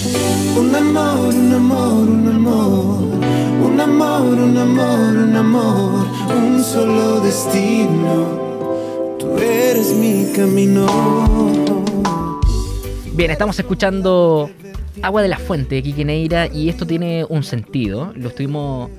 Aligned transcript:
Un 0.00 0.74
amor, 0.76 1.34
un 1.34 1.52
amor, 1.54 2.08
un 2.08 2.28
amor. 2.28 2.98
Un 3.64 3.80
amor, 3.80 4.22
un 4.38 4.56
amor, 4.56 5.16
un 5.16 5.36
amor. 5.36 6.06
Un 6.36 6.62
solo 6.62 7.20
destino. 7.20 9.16
Tú 9.18 9.36
eres 9.38 9.92
mi 9.94 10.30
camino. 10.36 10.86
Bien, 13.12 13.32
estamos 13.32 13.58
escuchando 13.58 14.48
Agua 15.02 15.22
de 15.22 15.28
la 15.28 15.38
Fuente 15.38 15.74
de 15.76 15.82
Quique 15.82 16.04
Neira 16.04 16.46
y 16.46 16.68
esto 16.68 16.86
tiene 16.86 17.24
un 17.28 17.42
sentido. 17.42 18.12
Lo 18.14 18.28
estuvimos, 18.28 18.90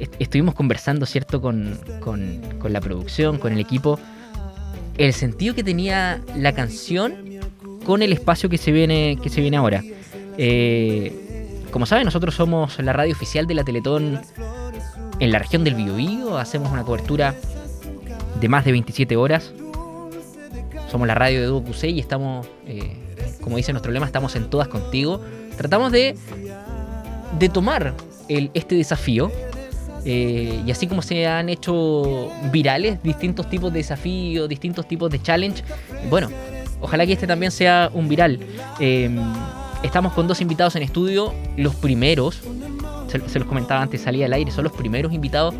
est- 0.00 0.14
estuvimos 0.18 0.56
conversando, 0.56 1.06
¿cierto?, 1.06 1.40
con, 1.40 1.78
con- 2.00 2.40
con 2.58 2.72
la 2.72 2.80
producción, 2.80 3.38
con 3.38 3.52
el 3.52 3.60
equipo. 3.60 4.00
El 4.98 5.12
sentido 5.12 5.54
que 5.54 5.62
tenía 5.62 6.20
la 6.36 6.52
canción 6.52 7.14
con 7.86 8.02
el 8.02 8.12
espacio 8.12 8.48
que 8.48 8.58
se 8.58 8.72
viene, 8.72 9.16
que 9.22 9.28
se 9.28 9.40
viene 9.40 9.56
ahora. 9.58 9.84
Eh, 10.38 11.60
como 11.70 11.86
saben, 11.86 12.04
nosotros 12.04 12.34
somos 12.34 12.78
la 12.78 12.92
radio 12.92 13.12
oficial 13.12 13.46
de 13.46 13.54
la 13.54 13.64
Teletón 13.64 14.20
en 15.18 15.32
la 15.32 15.38
región 15.38 15.64
del 15.64 15.74
Biobío. 15.74 16.38
Hacemos 16.38 16.70
una 16.72 16.84
cobertura 16.84 17.34
de 18.40 18.48
más 18.48 18.64
de 18.64 18.72
27 18.72 19.16
horas. 19.16 19.52
Somos 20.90 21.08
la 21.08 21.14
radio 21.14 21.40
de 21.60 21.62
QC 21.70 21.84
y 21.90 22.00
estamos, 22.00 22.46
eh, 22.66 22.96
como 23.42 23.56
dice 23.56 23.72
nuestro 23.72 23.90
lema, 23.90 24.06
estamos 24.06 24.36
en 24.36 24.48
todas 24.50 24.68
contigo. 24.68 25.20
Tratamos 25.56 25.90
de, 25.92 26.16
de 27.38 27.48
tomar 27.48 27.94
el- 28.28 28.50
este 28.54 28.74
desafío. 28.76 29.30
eh, 30.06 30.60
y 30.66 30.70
así 30.70 30.86
como 30.86 31.00
se 31.00 31.26
han 31.26 31.48
hecho 31.48 32.30
virales 32.52 33.02
distintos 33.02 33.48
tipos 33.48 33.72
de 33.72 33.78
desafíos, 33.78 34.46
distintos 34.50 34.86
tipos 34.86 35.10
de 35.10 35.22
challenge, 35.22 35.64
bueno, 36.10 36.28
ojalá 36.82 37.06
que 37.06 37.14
este 37.14 37.26
también 37.26 37.50
sea 37.50 37.90
un 37.94 38.06
viral. 38.06 38.38
Eh, 38.80 39.08
estamos 39.84 40.14
con 40.14 40.26
dos 40.26 40.40
invitados 40.40 40.74
en 40.76 40.82
estudio, 40.82 41.32
los 41.56 41.74
primeros, 41.74 42.40
se, 43.08 43.38
los 43.38 43.46
comentaba 43.46 43.82
antes, 43.82 44.00
salía 44.00 44.26
al 44.26 44.32
aire, 44.32 44.50
son 44.50 44.64
los 44.64 44.72
primeros 44.72 45.12
invitados 45.12 45.54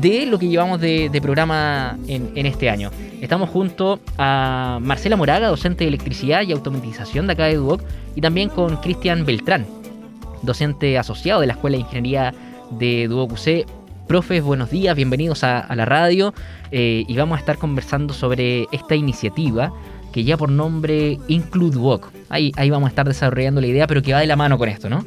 de 0.00 0.26
lo 0.26 0.38
que 0.38 0.46
llevamos 0.46 0.80
de, 0.80 1.18
programa 1.20 1.98
en, 2.06 2.46
este 2.46 2.70
año. 2.70 2.90
Estamos 3.20 3.48
junto 3.48 3.98
a 4.18 4.78
Marcela 4.82 5.16
Moraga, 5.16 5.48
docente 5.48 5.84
de 5.84 5.88
electricidad 5.88 6.42
y 6.42 6.52
automatización 6.52 7.26
de 7.26 7.32
acá 7.32 7.46
de 7.46 7.56
Duoc, 7.56 7.82
y 8.14 8.20
también 8.20 8.50
con 8.50 8.76
Cristian 8.76 9.24
Beltrán, 9.24 9.66
docente 10.42 10.98
asociado 10.98 11.40
de 11.40 11.46
la 11.46 11.54
Escuela 11.54 11.76
de 11.76 11.82
Ingeniería 11.82 12.34
de 12.70 13.08
Duoc 13.08 13.32
UC. 13.32 13.66
Profes, 14.06 14.42
buenos 14.42 14.70
días, 14.70 14.94
bienvenidos 14.94 15.44
a, 15.44 15.60
a 15.60 15.76
la 15.76 15.86
radio 15.86 16.34
eh, 16.72 17.04
y 17.06 17.16
vamos 17.16 17.36
a 17.36 17.40
estar 17.40 17.58
conversando 17.58 18.12
sobre 18.12 18.66
esta 18.72 18.96
iniciativa 18.96 19.72
que 20.12 20.24
ya 20.24 20.36
por 20.36 20.50
nombre 20.50 21.18
Include 21.28 21.76
Duoc. 21.76 22.10
Ahí, 22.28 22.52
ahí 22.56 22.70
vamos 22.70 22.88
a 22.88 22.90
estar 22.90 23.06
desarrollando 23.06 23.60
la 23.60 23.66
idea, 23.66 23.86
pero 23.86 24.02
que 24.02 24.12
va 24.12 24.20
de 24.20 24.26
la 24.26 24.36
mano 24.36 24.58
con 24.58 24.68
esto, 24.68 24.88
¿no? 24.88 25.04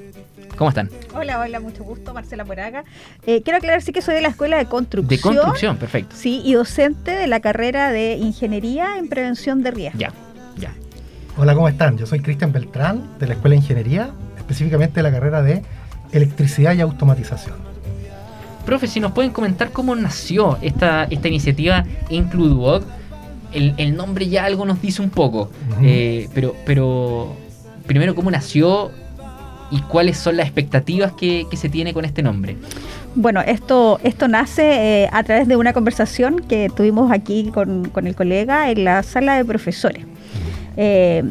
¿Cómo 0.57 0.69
están? 0.69 0.89
Hola, 1.15 1.39
hola, 1.39 1.59
mucho 1.59 1.83
gusto, 1.83 2.13
Marcela 2.13 2.45
Moraga. 2.45 2.83
Eh, 3.25 3.41
quiero 3.41 3.57
aclarar 3.57 3.81
sí 3.81 3.91
que 3.91 4.01
soy 4.01 4.15
de 4.15 4.21
la 4.21 4.29
Escuela 4.29 4.57
de 4.57 4.65
Construcción. 4.65 5.17
De 5.17 5.21
construcción, 5.21 5.77
perfecto. 5.77 6.15
Sí, 6.15 6.41
y 6.45 6.53
docente 6.53 7.11
de 7.11 7.27
la 7.27 7.39
carrera 7.39 7.91
de 7.91 8.13
Ingeniería 8.15 8.97
en 8.97 9.09
Prevención 9.09 9.63
de 9.63 9.71
Riesgo. 9.71 9.99
Ya, 9.99 10.13
ya. 10.57 10.71
Hola, 11.37 11.55
¿cómo 11.55 11.67
están? 11.67 11.97
Yo 11.97 12.05
soy 12.05 12.19
Cristian 12.19 12.51
Beltrán 12.51 13.17
de 13.19 13.27
la 13.27 13.33
Escuela 13.33 13.53
de 13.55 13.61
Ingeniería, 13.61 14.11
específicamente 14.37 14.97
de 14.97 15.03
la 15.03 15.11
carrera 15.11 15.41
de 15.41 15.63
Electricidad 16.11 16.75
y 16.75 16.81
Automatización. 16.81 17.55
Profe, 18.65 18.87
si 18.87 18.99
nos 18.99 19.11
pueden 19.11 19.31
comentar 19.31 19.71
cómo 19.71 19.95
nació 19.95 20.57
esta, 20.61 21.05
esta 21.05 21.27
iniciativa 21.27 21.83
Include 22.09 22.53
Walk. 22.53 22.85
El, 23.53 23.73
el 23.77 23.95
nombre 23.95 24.27
ya 24.27 24.45
algo 24.45 24.65
nos 24.65 24.81
dice 24.81 25.01
un 25.01 25.09
poco, 25.09 25.49
eh, 25.81 26.27
pero, 26.33 26.55
pero 26.65 27.33
primero 27.85 28.15
cómo 28.15 28.31
nació 28.31 28.91
y 29.71 29.79
cuáles 29.81 30.17
son 30.17 30.37
las 30.37 30.45
expectativas 30.47 31.13
que, 31.13 31.45
que 31.49 31.57
se 31.57 31.69
tiene 31.69 31.93
con 31.93 32.05
este 32.05 32.21
nombre. 32.23 32.57
Bueno, 33.15 33.41
esto, 33.41 33.99
esto 34.03 34.27
nace 34.27 35.03
eh, 35.03 35.09
a 35.11 35.23
través 35.23 35.47
de 35.47 35.55
una 35.55 35.71
conversación 35.73 36.39
que 36.47 36.69
tuvimos 36.75 37.11
aquí 37.11 37.51
con, 37.53 37.85
con 37.89 38.07
el 38.07 38.15
colega 38.15 38.71
en 38.71 38.83
la 38.83 39.03
sala 39.03 39.35
de 39.37 39.45
profesores. 39.45 40.03
Eh, 40.77 41.23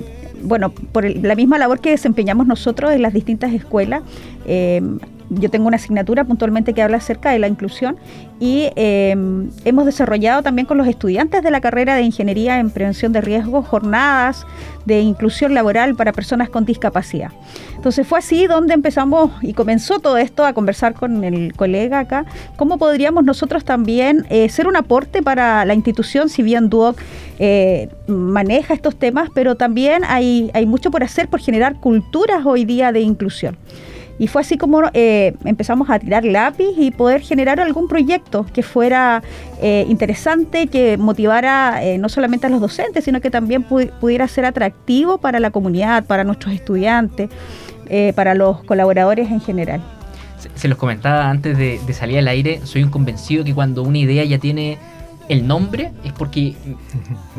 bueno, 0.42 0.70
por 0.70 1.04
el- 1.06 1.22
la 1.22 1.34
misma 1.34 1.58
labor 1.58 1.80
que 1.80 1.90
desempeñamos 1.90 2.46
nosotros 2.46 2.92
en 2.92 3.02
las 3.02 3.12
distintas 3.12 3.52
escuelas, 3.52 4.02
eh, 4.46 4.80
yo 5.30 5.50
tengo 5.50 5.66
una 5.66 5.76
asignatura 5.76 6.24
puntualmente 6.24 6.74
que 6.74 6.82
habla 6.82 6.98
acerca 6.98 7.30
de 7.30 7.38
la 7.38 7.48
inclusión 7.48 7.96
y 8.40 8.70
eh, 8.76 9.14
hemos 9.64 9.86
desarrollado 9.86 10.42
también 10.42 10.66
con 10.66 10.78
los 10.78 10.86
estudiantes 10.86 11.42
de 11.42 11.50
la 11.50 11.60
carrera 11.60 11.94
de 11.94 12.02
Ingeniería 12.02 12.58
en 12.58 12.70
Prevención 12.70 13.12
de 13.12 13.20
Riesgos 13.20 13.66
jornadas 13.66 14.44
de 14.84 15.00
inclusión 15.00 15.54
laboral 15.54 15.94
para 15.94 16.12
personas 16.12 16.48
con 16.48 16.64
discapacidad. 16.64 17.30
Entonces 17.76 18.06
fue 18.06 18.18
así 18.18 18.46
donde 18.46 18.74
empezamos 18.74 19.30
y 19.42 19.52
comenzó 19.54 20.00
todo 20.00 20.16
esto 20.16 20.44
a 20.44 20.52
conversar 20.52 20.94
con 20.94 21.24
el 21.24 21.54
colega 21.54 22.00
acá, 22.00 22.24
cómo 22.56 22.78
podríamos 22.78 23.24
nosotros 23.24 23.64
también 23.64 24.26
eh, 24.28 24.48
ser 24.48 24.66
un 24.66 24.76
aporte 24.76 25.22
para 25.22 25.64
la 25.64 25.74
institución, 25.74 26.28
si 26.28 26.42
bien 26.42 26.68
Duoc 26.68 26.98
eh, 27.38 27.88
maneja 28.06 28.74
estos 28.74 28.96
temas, 28.96 29.30
pero 29.34 29.56
también 29.56 30.02
hay, 30.06 30.50
hay 30.54 30.66
mucho 30.66 30.90
por 30.90 31.02
hacer 31.02 31.28
por 31.28 31.40
generar 31.40 31.80
culturas 31.80 32.44
hoy 32.44 32.64
día 32.64 32.92
de 32.92 33.00
inclusión. 33.00 33.56
Y 34.18 34.28
fue 34.28 34.42
así 34.42 34.56
como 34.56 34.82
eh, 34.92 35.34
empezamos 35.44 35.90
a 35.90 35.98
tirar 35.98 36.24
lápiz 36.24 36.68
y 36.76 36.90
poder 36.92 37.22
generar 37.22 37.58
algún 37.60 37.88
proyecto 37.88 38.46
que 38.52 38.62
fuera 38.62 39.22
eh, 39.60 39.84
interesante, 39.88 40.68
que 40.68 40.96
motivara 40.96 41.82
eh, 41.82 41.98
no 41.98 42.08
solamente 42.08 42.46
a 42.46 42.50
los 42.50 42.60
docentes, 42.60 43.04
sino 43.04 43.20
que 43.20 43.30
también 43.30 43.66
pu- 43.68 43.90
pudiera 44.00 44.28
ser 44.28 44.44
atractivo 44.44 45.18
para 45.18 45.40
la 45.40 45.50
comunidad, 45.50 46.04
para 46.04 46.22
nuestros 46.24 46.54
estudiantes, 46.54 47.30
eh, 47.88 48.12
para 48.14 48.34
los 48.34 48.62
colaboradores 48.64 49.30
en 49.30 49.40
general. 49.40 49.80
Se, 50.38 50.50
se 50.54 50.68
los 50.68 50.78
comentaba 50.78 51.28
antes 51.28 51.56
de, 51.58 51.80
de 51.84 51.92
salir 51.92 52.18
al 52.18 52.28
aire, 52.28 52.60
soy 52.64 52.82
un 52.84 52.90
convencido 52.90 53.44
que 53.44 53.54
cuando 53.54 53.82
una 53.82 53.98
idea 53.98 54.24
ya 54.24 54.38
tiene 54.38 54.78
el 55.28 55.46
nombre 55.46 55.92
es 56.04 56.12
porque 56.12 56.54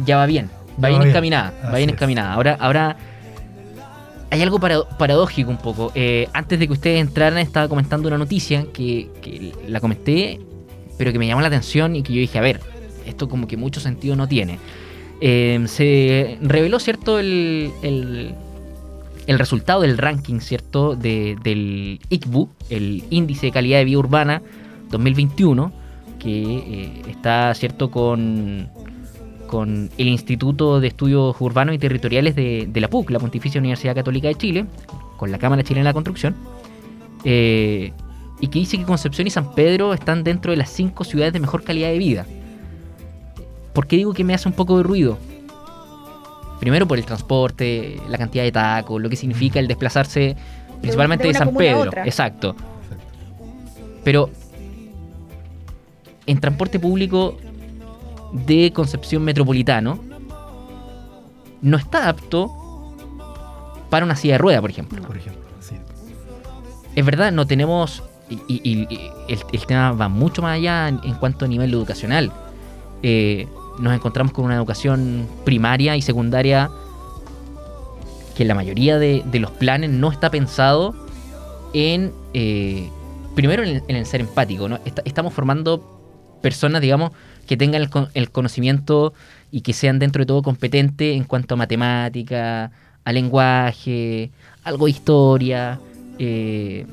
ya 0.05 0.17
va 0.17 0.25
bien, 0.25 0.49
va 0.83 0.89
va 0.89 0.97
bien. 0.97 1.09
encaminada, 1.09 1.53
va 1.65 1.77
bien 1.77 1.89
encaminada. 1.91 2.33
Ahora, 2.33 2.57
ahora 2.59 2.95
hay 4.33 4.41
algo 4.41 4.59
para- 4.59 4.81
paradójico 4.97 5.51
un 5.51 5.57
poco. 5.57 5.91
Eh, 5.93 6.27
antes 6.33 6.57
de 6.57 6.65
que 6.65 6.73
ustedes 6.73 6.99
entraran 6.99 7.37
estaba 7.37 7.67
comentando 7.67 8.07
una 8.07 8.17
noticia 8.17 8.65
que, 8.73 9.51
la 9.67 9.79
comenté, 9.79 10.39
pero 10.97 11.11
que 11.11 11.19
me 11.19 11.27
llamó 11.27 11.41
la 11.41 11.47
atención 11.49 11.95
y 11.95 12.01
que 12.01 12.13
yo 12.13 12.19
dije, 12.19 12.39
a 12.39 12.41
ver, 12.41 12.59
esto 13.05 13.29
como 13.29 13.45
que 13.47 13.57
mucho 13.57 13.79
sentido 13.79 14.15
no 14.15 14.27
tiene. 14.27 14.57
Eh, 15.21 15.63
se 15.67 16.39
reveló, 16.41 16.79
¿cierto?, 16.79 17.19
el, 17.19 17.69
el, 17.83 18.33
el 19.27 19.37
resultado 19.37 19.81
del 19.81 19.99
ranking, 19.99 20.39
¿cierto?, 20.39 20.95
de, 20.95 21.37
del 21.43 21.99
ICBU, 22.09 22.49
el 22.71 23.03
Índice 23.11 23.45
de 23.45 23.51
Calidad 23.51 23.77
de 23.77 23.85
Vida 23.85 23.99
Urbana 23.99 24.41
2021, 24.89 25.71
que 26.17 26.41
eh, 26.41 27.01
está, 27.07 27.53
¿cierto?, 27.53 27.91
con, 27.91 28.67
con 29.47 29.89
el 29.97 30.07
Instituto 30.07 30.79
de 30.79 30.87
Estudios 30.87 31.35
Urbanos 31.39 31.75
y 31.75 31.77
Territoriales 31.77 32.35
de, 32.35 32.67
de 32.67 32.81
la 32.81 32.89
PUC, 32.89 33.11
la 33.11 33.19
Pontificia 33.19 33.59
Universidad 33.59 33.95
Católica 33.95 34.27
de 34.27 34.35
Chile, 34.35 34.65
con 35.17 35.31
la 35.31 35.37
Cámara 35.37 35.63
Chilena 35.63 35.81
de 35.81 35.89
la 35.89 35.93
Construcción, 35.93 36.35
eh, 37.23 37.93
y 38.39 38.47
que 38.47 38.59
dice 38.59 38.77
que 38.77 38.83
Concepción 38.83 39.27
y 39.27 39.29
San 39.29 39.53
Pedro 39.55 39.93
están 39.93 40.23
dentro 40.23 40.51
de 40.51 40.57
las 40.57 40.69
cinco 40.69 41.03
ciudades 41.03 41.33
de 41.33 41.39
mejor 41.39 41.63
calidad 41.63 41.89
de 41.89 41.97
vida. 41.97 42.25
¿Por 43.73 43.87
qué 43.87 43.95
digo 43.95 44.13
que 44.13 44.23
me 44.23 44.33
hace 44.33 44.47
un 44.47 44.53
poco 44.53 44.77
de 44.77 44.83
ruido? 44.83 45.17
Primero 46.59 46.87
por 46.87 46.97
el 46.97 47.05
transporte, 47.05 47.97
la 48.09 48.17
cantidad 48.17 48.43
de 48.43 48.51
tacos, 48.51 49.01
lo 49.01 49.09
que 49.09 49.15
significa 49.15 49.59
el 49.59 49.67
desplazarse 49.67 50.35
principalmente 50.81 51.27
de 51.27 51.33
San 51.33 51.53
Pedro. 51.55 51.91
Exacto. 52.05 52.55
Pero 54.03 54.29
en 56.25 56.39
transporte 56.39 56.79
público 56.79 57.37
de 58.33 58.71
Concepción 58.73 59.23
Metropolitano 59.23 59.99
no 61.61 61.77
está 61.77 62.09
apto 62.09 62.51
para 63.89 64.05
una 64.05 64.15
silla 64.15 64.33
de 64.33 64.37
rueda, 64.39 64.59
por 64.61 64.69
ejemplo. 64.69 65.01
Por 65.03 65.17
ejemplo. 65.17 65.41
sí. 65.59 65.75
Es 66.95 67.05
verdad, 67.05 67.31
no 67.31 67.45
tenemos. 67.47 68.03
Y, 68.29 68.35
y- 68.47 68.87
y 68.89 69.11
el, 69.29 69.39
el 69.51 69.65
tema 69.67 69.91
va 69.91 70.09
mucho 70.09 70.41
más 70.41 70.55
allá 70.55 70.87
en, 70.89 70.99
en 71.03 71.13
cuanto 71.15 71.45
a 71.45 71.47
nivel 71.47 71.71
educacional. 71.73 72.31
Eh, 73.03 73.47
nos 73.79 73.93
encontramos 73.93 74.33
con 74.33 74.45
una 74.45 74.55
educación 74.55 75.27
primaria 75.45 75.95
y 75.95 76.01
secundaria 76.01 76.69
que 78.35 78.43
en 78.43 78.47
la 78.47 78.55
mayoría 78.55 78.97
de, 78.97 79.23
de 79.25 79.39
los 79.39 79.51
planes 79.51 79.89
no 79.91 80.11
está 80.11 80.31
pensado 80.31 80.95
en. 81.73 82.11
eh, 82.33 82.89
primero 83.35 83.63
en 83.63 83.69
el, 83.77 83.83
en 83.87 83.95
el 83.95 84.05
ser 84.05 84.21
empático. 84.21 84.67
¿no? 84.67 84.79
Est- 84.85 84.99
estamos 85.05 85.33
formando 85.33 85.92
personas, 86.43 86.81
digamos, 86.81 87.11
que 87.47 87.57
tengan 87.57 87.81
el, 87.81 87.89
el 88.13 88.29
conocimiento 88.29 89.13
y 89.51 89.61
que 89.61 89.73
sean 89.73 89.97
dentro 89.97 90.21
de 90.21 90.25
todo 90.27 90.41
competentes 90.43 91.15
en 91.15 91.23
cuanto 91.23 91.55
a 91.55 91.57
matemática, 91.57 92.71
a 93.05 93.11
lenguaje, 93.11 94.29
algo 94.63 94.85
de 94.85 94.91
historia. 94.91 95.79
eh, 96.19 96.85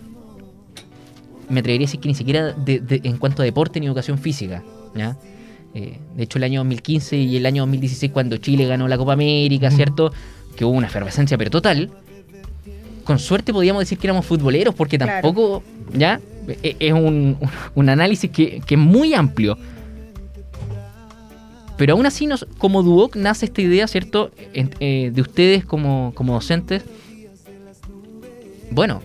me 1.51 1.61
atrevería 1.61 1.85
a 1.85 1.89
decir 1.89 2.01
que 2.01 2.09
ni 2.09 2.15
siquiera 2.15 2.53
de- 2.53 2.81
de- 2.81 3.01
en 3.05 3.19
cuanto 3.19 3.43
a 3.43 3.45
deporte 3.45 3.81
ni 3.81 3.87
educación 3.87 4.19
física. 4.19 4.63
¿ya? 4.95 5.17
Eh, 5.75 5.99
de 6.17 6.23
hecho, 6.23 6.39
el 6.39 6.45
año 6.45 6.61
2015 6.61 7.17
y 7.17 7.37
el 7.37 7.45
año 7.45 7.63
2016, 7.63 8.13
cuando 8.13 8.37
Chile 8.39 8.67
ganó 8.67 8.87
la 8.89 8.97
Copa 8.97 9.13
América. 9.15 9.71
¿cierto? 9.71 10.13
Que 10.57 10.65
hubo 10.65 10.75
una 10.77 10.87
efervescencia, 10.87 11.37
pero 11.37 11.51
total. 11.51 11.91
con 13.05 13.19
suerte 13.19 13.53
podíamos 13.53 13.81
decir 13.81 13.99
que 13.99 14.07
éramos 14.07 14.25
futboleros, 14.25 14.73
porque 14.75 14.97
Claro. 14.97 15.13
tampoco, 15.23 15.63
¿ya? 15.93 16.21
E- 16.63 16.77
Es 16.79 16.93
un, 16.93 17.37
un 17.75 17.89
análisis 17.89 18.31
que, 18.31 18.61
que 18.67 18.75
es 18.75 18.81
muy 18.81 19.15
amplio. 19.15 19.57
Pero 21.77 21.95
aún 21.95 22.05
así, 22.05 22.27
nos, 22.27 22.47
como 22.59 22.83
Duoc 22.83 23.17
nace 23.17 23.47
esta 23.47 23.63
idea, 23.63 23.87
¿cierto? 23.89 24.31
Eh, 24.53 25.11
de 25.15 25.21
ustedes 25.23 25.65
como, 25.65 26.13
como 26.15 26.35
docentes. 26.35 26.85
Bueno, 28.71 29.03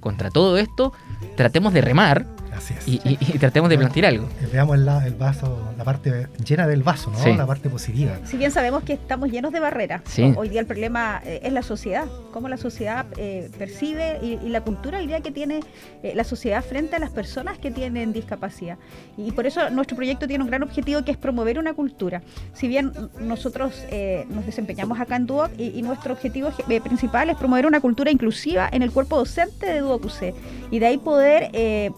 contra 0.00 0.30
todo 0.30 0.58
esto, 0.58 0.92
tratemos 1.36 1.72
de 1.72 1.80
remar 1.80 2.26
Así 2.56 2.74
es. 2.78 2.86
y, 2.88 3.00
y- 3.04 3.18
y 3.20 3.38
tratemos 3.38 3.70
de 3.70 3.78
plantear 3.78 4.06
algo. 4.06 4.26
Eh, 4.40 4.48
Veamos 4.52 4.76
el, 4.76 4.84
la- 4.86 5.06
el 5.06 5.14
vaso, 5.14 5.72
la 5.78 5.84
parte 5.84 6.28
llena 6.44 6.66
del 6.66 6.82
vaso, 6.82 7.10
¿no? 7.10 7.18
Sí. 7.18 7.32
La 7.34 7.46
parte 7.46 7.68
positiva. 7.70 8.12
Si 8.24 8.36
bien 8.36 8.50
sabemos 8.50 8.82
que 8.84 8.92
estamos 8.94 9.30
llenos 9.30 9.52
de 9.52 9.60
barreras, 9.60 10.02
Sí. 10.04 10.22
ho- 10.22 10.40
hoy 10.40 10.48
día 10.48 10.60
el 10.60 10.66
problema 10.66 11.20
eh, 11.24 11.40
es 11.42 11.52
la 11.52 11.62
sociedad, 11.62 12.06
cómo 12.32 12.48
la 12.48 12.56
sociedad 12.56 13.06
eh, 13.16 13.50
percibe 13.58 14.18
y, 14.22 14.38
y 14.44 14.48
la 14.50 14.60
cultura 14.60 14.98
el 14.98 15.06
día 15.06 15.20
que 15.20 15.30
tiene 15.30 15.60
eh, 16.02 16.12
la 16.14 16.24
sociedad 16.24 16.62
frente 16.64 16.96
a 16.96 16.98
las 16.98 17.10
personas 17.10 17.58
que 17.58 17.70
tienen 17.70 18.12
discapacidad. 18.12 18.76
Y 19.16 19.32
por 19.32 19.46
eso 19.46 19.70
nuestro 19.70 19.96
proyecto 19.96 20.26
tiene 20.26 20.44
un 20.44 20.50
gran 20.50 20.62
objetivo 20.62 21.02
que 21.04 21.10
es 21.12 21.16
promover 21.16 21.58
una 21.58 21.74
cultura. 21.74 22.22
Si 22.54 22.68
bien 22.68 22.92
nosotros 23.20 23.82
eh, 23.90 24.26
nos 24.28 24.44
desempeñamos 24.46 25.00
acá 25.00 25.16
en 25.16 25.26
Duoc 25.26 25.50
y, 25.58 25.78
y 25.78 25.82
nuestro 25.82 26.12
objetivo 26.12 26.50
eh, 26.68 26.80
principal 26.80 27.30
es 27.30 27.36
promover 27.36 27.66
una 27.66 27.80
cultura 27.80 28.10
inclusiva 28.10 28.68
en 28.70 28.82
el 28.82 28.90
cuerpo 28.92 29.16
docente 29.16 29.66
de 29.66 29.80
Duoc 29.80 30.04
UC 30.04 30.34
y 30.70 30.78
de 30.78 30.86
ahí 30.86 30.98
poder 30.98 31.50
eh, 31.52 31.90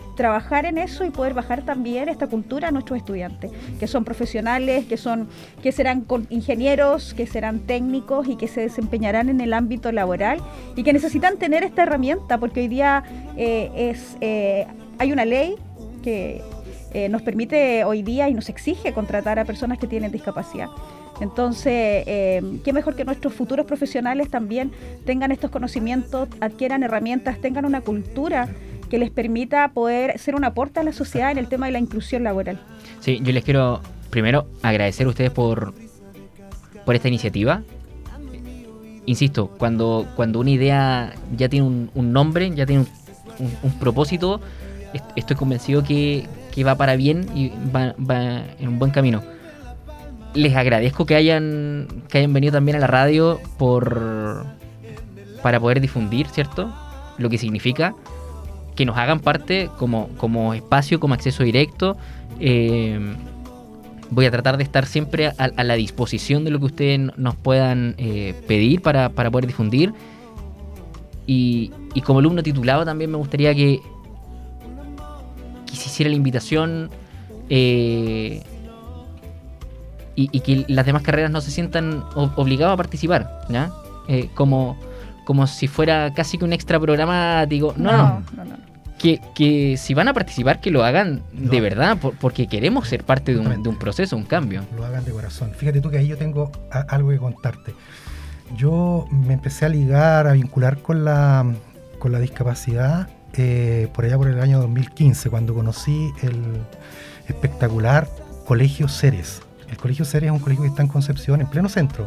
en 0.53 0.79
eso 0.79 1.05
y 1.05 1.11
poder 1.11 1.35
bajar 1.35 1.63
también 1.63 2.09
esta 2.09 2.27
cultura 2.29 2.69
a 2.69 2.71
nuestros 2.71 2.99
estudiantes, 2.99 3.51
que 3.81 3.87
son 3.87 4.05
profesionales, 4.05 4.85
que 4.87 4.97
son 4.97 5.29
que 5.63 5.73
serán 5.73 6.07
ingenieros, 6.31 7.15
que 7.15 7.27
serán 7.27 7.61
técnicos 7.61 8.29
y 8.29 8.37
que 8.37 8.47
se 8.47 8.61
desempeñarán 8.61 9.29
en 9.29 9.41
el 9.41 9.53
ámbito 9.53 9.91
laboral 9.91 10.41
y 10.77 10.85
que 10.85 10.93
necesitan 10.93 11.39
tener 11.39 11.65
esta 11.65 11.83
herramienta 11.83 12.39
porque 12.39 12.61
hoy 12.61 12.69
día 12.69 13.03
eh, 13.37 13.71
es 13.75 14.17
eh, 14.21 14.67
hay 14.99 15.13
una 15.13 15.25
ley 15.25 15.57
que 16.03 16.41
eh, 16.93 17.09
nos 17.09 17.23
permite 17.23 17.83
hoy 17.85 18.03
día 18.03 18.29
y 18.29 18.35
nos 18.35 18.49
exige 18.49 18.93
contratar 18.93 19.41
a 19.41 19.45
personas 19.45 19.79
que 19.79 19.89
tienen 19.89 20.13
discapacidad. 20.13 20.69
Entonces, 21.21 22.05
qué 22.05 22.73
mejor 22.73 22.97
que 22.97 23.05
nuestros 23.05 23.33
futuros 23.35 23.67
profesionales 23.67 24.29
también 24.31 24.73
tengan 25.05 25.31
estos 25.31 25.49
conocimientos, 25.49 26.29
adquieran 26.41 26.83
herramientas, 26.83 27.41
tengan 27.41 27.65
una 27.65 27.83
cultura 27.83 28.49
que 28.95 28.99
les 29.01 29.11
permita 29.11 29.73
poder 29.73 30.21
ser 30.21 30.37
un 30.37 30.45
aporte 30.45 30.79
a 30.79 30.85
la 30.85 30.93
sociedad 30.93 31.33
en 31.33 31.39
el 31.39 31.49
tema 31.49 31.67
de 31.67 31.73
la 31.73 31.81
inclusión 31.81 32.23
laboral. 32.23 32.61
Sí, 33.01 33.19
yo 33.25 33.33
les 33.33 33.43
quiero 33.43 33.81
primero 34.09 34.47
agradecer 34.63 35.09
a 35.09 35.09
ustedes 35.09 35.33
por, 35.33 35.75
por 36.85 36.95
esta 36.95 37.09
iniciativa. 37.09 37.63
Insisto, 39.05 39.49
cuando, 39.49 40.07
cuando 40.15 40.39
una 40.39 40.51
idea 40.51 41.13
ya 41.37 41.49
tiene 41.49 41.67
un, 41.93 42.13
nombre, 42.13 42.49
ya 42.55 42.67
tiene 42.67 42.87
un, 43.65 43.79
propósito, 43.81 44.41
est- 44.93 45.05
estoy 45.17 45.35
convencido 45.35 45.83
que, 45.83 46.29
que 46.53 46.63
va 46.63 46.77
para 46.77 46.95
bien 46.95 47.27
y 47.35 47.49
va, 47.75 47.97
va 47.99 48.45
en 48.61 48.69
un 48.69 48.79
buen 48.79 48.93
camino. 48.93 49.25
Les 50.35 50.55
agradezco 50.55 51.05
que 51.05 51.17
hayan, 51.17 51.89
que 52.09 52.19
hayan 52.19 52.33
venido 52.33 52.53
también 52.53 52.77
a 52.77 52.81
la 52.81 52.87
radio 52.87 53.41
por 53.59 54.47
para 55.43 55.59
poder 55.59 55.81
difundir, 55.81 56.29
¿cierto? 56.29 56.73
Lo 57.19 57.29
que 57.29 57.39
significa 57.39 57.97
que 58.75 58.85
nos 58.85 58.97
hagan 58.97 59.21
parte 59.21 59.71
como, 59.79 60.09
como 60.17 60.55
espacio, 60.55 61.01
como 61.01 61.15
acceso 61.15 61.45
directo. 61.45 61.97
Eh, 62.41 62.99
voy 64.11 64.27
a 64.27 64.31
tratar 64.31 64.57
de 64.57 64.65
estar 64.65 64.87
siempre 64.87 65.29
a, 65.29 65.65
la 65.65 65.75
disposición 65.75 66.45
de 66.45 66.51
lo 66.51 66.59
que 66.59 66.67
ustedes 66.67 67.01
nos 67.17 67.37
puedan 67.37 67.95
eh, 67.99 68.35
pedir 68.47 68.83
para, 68.83 69.09
para 69.11 69.31
poder 69.31 69.47
difundir. 69.47 69.93
Y, 71.27 71.73
y 71.95 72.01
como 72.03 72.19
alumno 72.19 72.43
titulado 72.43 72.85
también 72.85 73.11
me 73.11 73.17
gustaría 73.17 73.55
que, 73.55 73.81
que 75.67 75.77
se 75.77 75.89
hiciera 75.89 76.11
la 76.11 76.17
invitación 76.17 76.91
eh, 77.49 78.43
y, 80.17 80.41
que 80.41 80.65
las 80.69 80.87
demás 80.87 81.03
carreras 81.03 81.31
no 81.31 81.41
se 81.41 81.51
sientan 81.51 82.05
o- 82.15 82.31
obligados 82.37 82.75
a 82.75 82.77
participar, 82.77 83.41
¿ya? 83.49 83.73
Como, 84.35 84.77
como 85.25 85.47
si 85.47 85.67
fuera 85.69 86.13
casi 86.15 86.39
que 86.39 86.45
un 86.45 86.53
extra 86.53 86.79
programático. 86.81 87.75
No, 87.77 87.93
no, 87.93 87.99
no 87.99 88.25
no, 88.37 88.45
no. 88.45 88.57
que, 88.99 89.21
que 89.35 89.77
si 89.77 89.95
van 89.95 90.09
a 90.09 90.15
participar, 90.15 90.61
que 90.61 90.71
lo 90.71 90.85
hagan 90.85 91.23
Lo 91.39 91.51
de 91.51 91.61
verdad, 91.61 91.97
por- 91.99 92.15
porque 92.15 92.47
queremos 92.47 92.89
ser 92.89 93.05
parte 93.05 93.33
de 93.35 93.41
un, 93.41 93.63
de 93.63 93.69
un 93.69 93.79
proceso, 93.79 94.17
un 94.17 94.25
cambio. 94.25 94.63
Lo 94.77 94.85
hagan 94.85 95.05
de 95.05 95.13
corazón. 95.13 95.53
Fíjate 95.57 95.81
tú 95.81 95.91
que 95.91 95.99
ahí 95.99 96.07
yo 96.09 96.17
tengo 96.17 96.51
a- 96.71 96.81
algo 96.95 97.11
que 97.11 97.19
contarte. 97.19 97.75
Yo 98.57 99.07
me 99.11 99.35
empecé 99.35 99.65
a 99.65 99.69
ligar, 99.69 100.27
a 100.27 100.33
vincular 100.33 100.79
con 100.79 101.05
la, 101.05 101.45
con 101.99 102.13
la 102.13 102.21
discapacidad 102.21 103.09
eh, 103.37 103.89
por 103.95 104.05
allá 104.05 104.17
por 104.17 104.29
el 104.29 104.41
año 104.41 104.61
2015, 104.61 105.29
cuando 105.31 105.55
conocí 105.55 106.13
el 106.23 106.41
espectacular 107.27 108.09
Colegio 108.47 108.89
Ceres. 108.89 109.43
El 109.71 109.77
Colegio 109.79 110.05
Ceres 110.05 110.29
es 110.29 110.33
un 110.33 110.39
colegio 110.39 110.63
que 110.63 110.69
está 110.69 110.83
en 110.83 110.89
Concepción, 110.89 111.41
en 111.41 111.49
pleno 111.49 111.69
centro, 111.69 112.07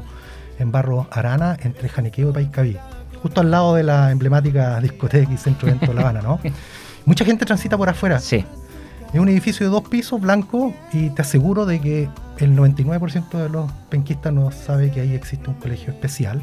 en 0.59 0.71
Barro 0.71 1.07
Arana, 1.11 1.57
entre 1.63 1.89
Janequeo 1.89 2.29
y 2.29 2.33
Paiscaví, 2.33 2.77
justo 3.21 3.41
al 3.41 3.51
lado 3.51 3.75
de 3.75 3.83
la 3.83 4.11
emblemática 4.11 4.79
discoteca 4.79 5.31
y 5.31 5.37
centro 5.37 5.67
de 5.67 5.73
evento 5.73 5.93
La 5.93 6.01
Habana, 6.01 6.21
¿no? 6.21 6.39
Mucha 7.05 7.23
gente 7.23 7.45
transita 7.45 7.77
por 7.77 7.89
afuera. 7.89 8.19
Sí, 8.19 8.43
Es 9.13 9.19
un 9.19 9.29
edificio 9.29 9.65
de 9.65 9.71
dos 9.71 9.87
pisos 9.87 10.19
blanco 10.19 10.73
y 10.91 11.09
te 11.11 11.21
aseguro 11.21 11.65
de 11.65 11.79
que 11.79 12.09
el 12.39 12.55
99% 12.55 13.29
de 13.29 13.49
los 13.49 13.71
penquistas 13.89 14.33
no 14.33 14.51
sabe 14.51 14.91
que 14.91 15.01
ahí 15.01 15.13
existe 15.13 15.49
un 15.49 15.55
colegio 15.55 15.93
especial, 15.93 16.41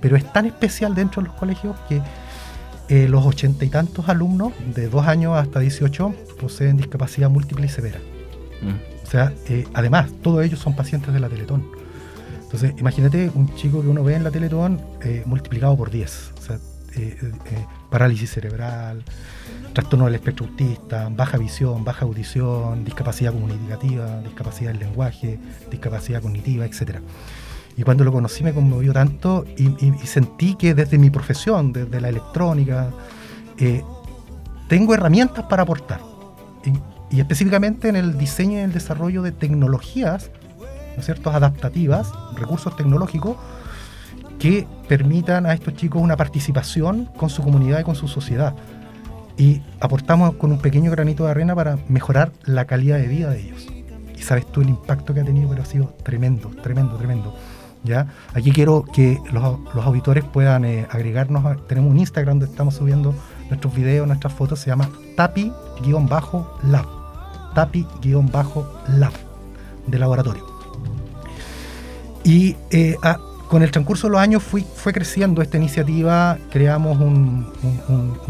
pero 0.00 0.16
es 0.16 0.32
tan 0.32 0.46
especial 0.46 0.94
dentro 0.94 1.22
de 1.22 1.28
los 1.28 1.36
colegios 1.36 1.76
que 1.88 2.00
eh, 2.88 3.08
los 3.08 3.24
ochenta 3.24 3.64
y 3.64 3.70
tantos 3.70 4.08
alumnos 4.08 4.52
de 4.74 4.88
dos 4.88 5.06
años 5.06 5.36
hasta 5.36 5.58
18 5.58 6.14
poseen 6.40 6.76
discapacidad 6.76 7.30
múltiple 7.30 7.66
y 7.66 7.68
severa. 7.68 7.98
Mm. 8.62 9.04
O 9.04 9.10
sea, 9.10 9.32
eh, 9.48 9.66
además, 9.74 10.10
todos 10.22 10.44
ellos 10.44 10.60
son 10.60 10.76
pacientes 10.76 11.12
de 11.12 11.20
la 11.20 11.28
Teletón. 11.28 11.66
Entonces, 12.54 12.78
imagínate 12.78 13.32
un 13.34 13.52
chico 13.56 13.82
que 13.82 13.88
uno 13.88 14.04
ve 14.04 14.14
en 14.14 14.22
la 14.22 14.30
Teletón 14.30 14.80
eh, 15.02 15.24
multiplicado 15.26 15.76
por 15.76 15.90
10. 15.90 16.34
O 16.38 16.40
sea, 16.40 16.56
eh, 16.94 17.18
eh, 17.20 17.66
parálisis 17.90 18.30
cerebral, 18.30 19.02
trastorno 19.72 20.04
del 20.04 20.14
espectro 20.14 20.46
autista, 20.46 21.08
baja 21.10 21.36
visión, 21.36 21.84
baja 21.84 22.04
audición, 22.04 22.84
discapacidad 22.84 23.32
comunicativa, 23.32 24.20
discapacidad 24.20 24.70
del 24.70 24.78
lenguaje, 24.78 25.36
discapacidad 25.68 26.22
cognitiva, 26.22 26.64
etc. 26.64 27.00
Y 27.76 27.82
cuando 27.82 28.04
lo 28.04 28.12
conocí 28.12 28.44
me 28.44 28.54
conmovió 28.54 28.92
tanto 28.92 29.44
y, 29.56 30.06
sentí 30.06 30.54
que 30.54 30.74
desde 30.74 30.96
mi 30.96 31.10
profesión, 31.10 31.72
desde 31.72 32.00
la 32.00 32.08
electrónica, 32.08 32.90
tengo 34.68 34.94
herramientas 34.94 35.46
para 35.46 35.64
aportar. 35.64 36.00
Y, 36.64 37.16
y 37.16 37.20
específicamente 37.20 37.88
en 37.88 37.96
el 37.96 38.16
diseño 38.16 38.60
y 38.60 38.62
el 38.62 38.72
desarrollo 38.72 39.22
de 39.22 39.32
tecnologías, 39.32 40.30
¿no 40.94 41.00
es 41.00 41.04
cierto?, 41.04 41.30
adaptativas, 41.30 42.12
recursos 42.36 42.76
tecnológicos 42.76 43.36
que 44.38 44.66
permitan 44.88 45.46
a 45.46 45.54
estos 45.54 45.74
chicos 45.74 46.02
una 46.02 46.16
participación 46.16 47.06
con 47.16 47.30
su 47.30 47.42
comunidad 47.42 47.80
y 47.80 47.84
con 47.84 47.94
su 47.94 48.08
sociedad. 48.08 48.54
Y 49.36 49.62
aportamos 49.80 50.34
con 50.34 50.52
un 50.52 50.58
pequeño 50.58 50.90
granito 50.90 51.24
de 51.24 51.30
arena 51.30 51.54
para 51.54 51.78
mejorar 51.88 52.32
la 52.44 52.66
calidad 52.66 52.98
de 52.98 53.08
vida 53.08 53.30
de 53.30 53.40
ellos. 53.40 53.66
Y 54.16 54.22
sabes 54.22 54.46
tú 54.46 54.60
el 54.60 54.68
impacto 54.68 55.12
que 55.12 55.20
ha 55.20 55.24
tenido, 55.24 55.48
pero 55.48 55.62
ha 55.62 55.66
sido 55.66 55.94
tremendo, 56.02 56.50
tremendo, 56.62 56.96
tremendo. 56.96 57.34
¿ya? 57.82 58.06
Aquí 58.32 58.52
quiero 58.52 58.84
que 58.84 59.18
los, 59.32 59.60
los 59.74 59.84
auditores 59.84 60.24
puedan 60.24 60.64
eh, 60.64 60.86
agregarnos. 60.90 61.66
tenemos 61.66 61.90
un 61.90 61.98
Instagram 61.98 62.38
donde 62.38 62.52
estamos 62.52 62.74
subiendo 62.74 63.14
nuestros 63.48 63.74
videos, 63.74 64.06
nuestras 64.06 64.32
fotos. 64.32 64.60
Se 64.60 64.66
llama 64.66 64.88
tapi-lab. 65.16 66.86
Tapi-lab 67.54 69.12
de 69.86 69.98
laboratorio. 69.98 70.53
Y 72.24 72.56
eh, 72.70 72.96
ah, 73.02 73.18
con 73.48 73.62
el 73.62 73.70
transcurso 73.70 74.06
de 74.06 74.12
los 74.12 74.20
años 74.20 74.42
fue 74.42 74.92
creciendo 74.92 75.42
esta 75.42 75.56
iniciativa, 75.58 76.38
creamos 76.50 76.98
un, 76.98 77.46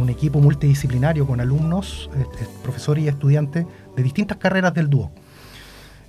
equipo 0.09 0.41
multidisciplinario 0.41 1.27
con 1.27 1.41
alumnos, 1.41 2.11
eh, 2.17 2.47
profesores 2.63 3.05
y 3.05 3.09
estudiantes 3.09 3.67
de 3.97 4.03
distintas 4.03 4.37
carreras 4.37 4.75
del 4.75 4.91
dúo. 4.91 5.11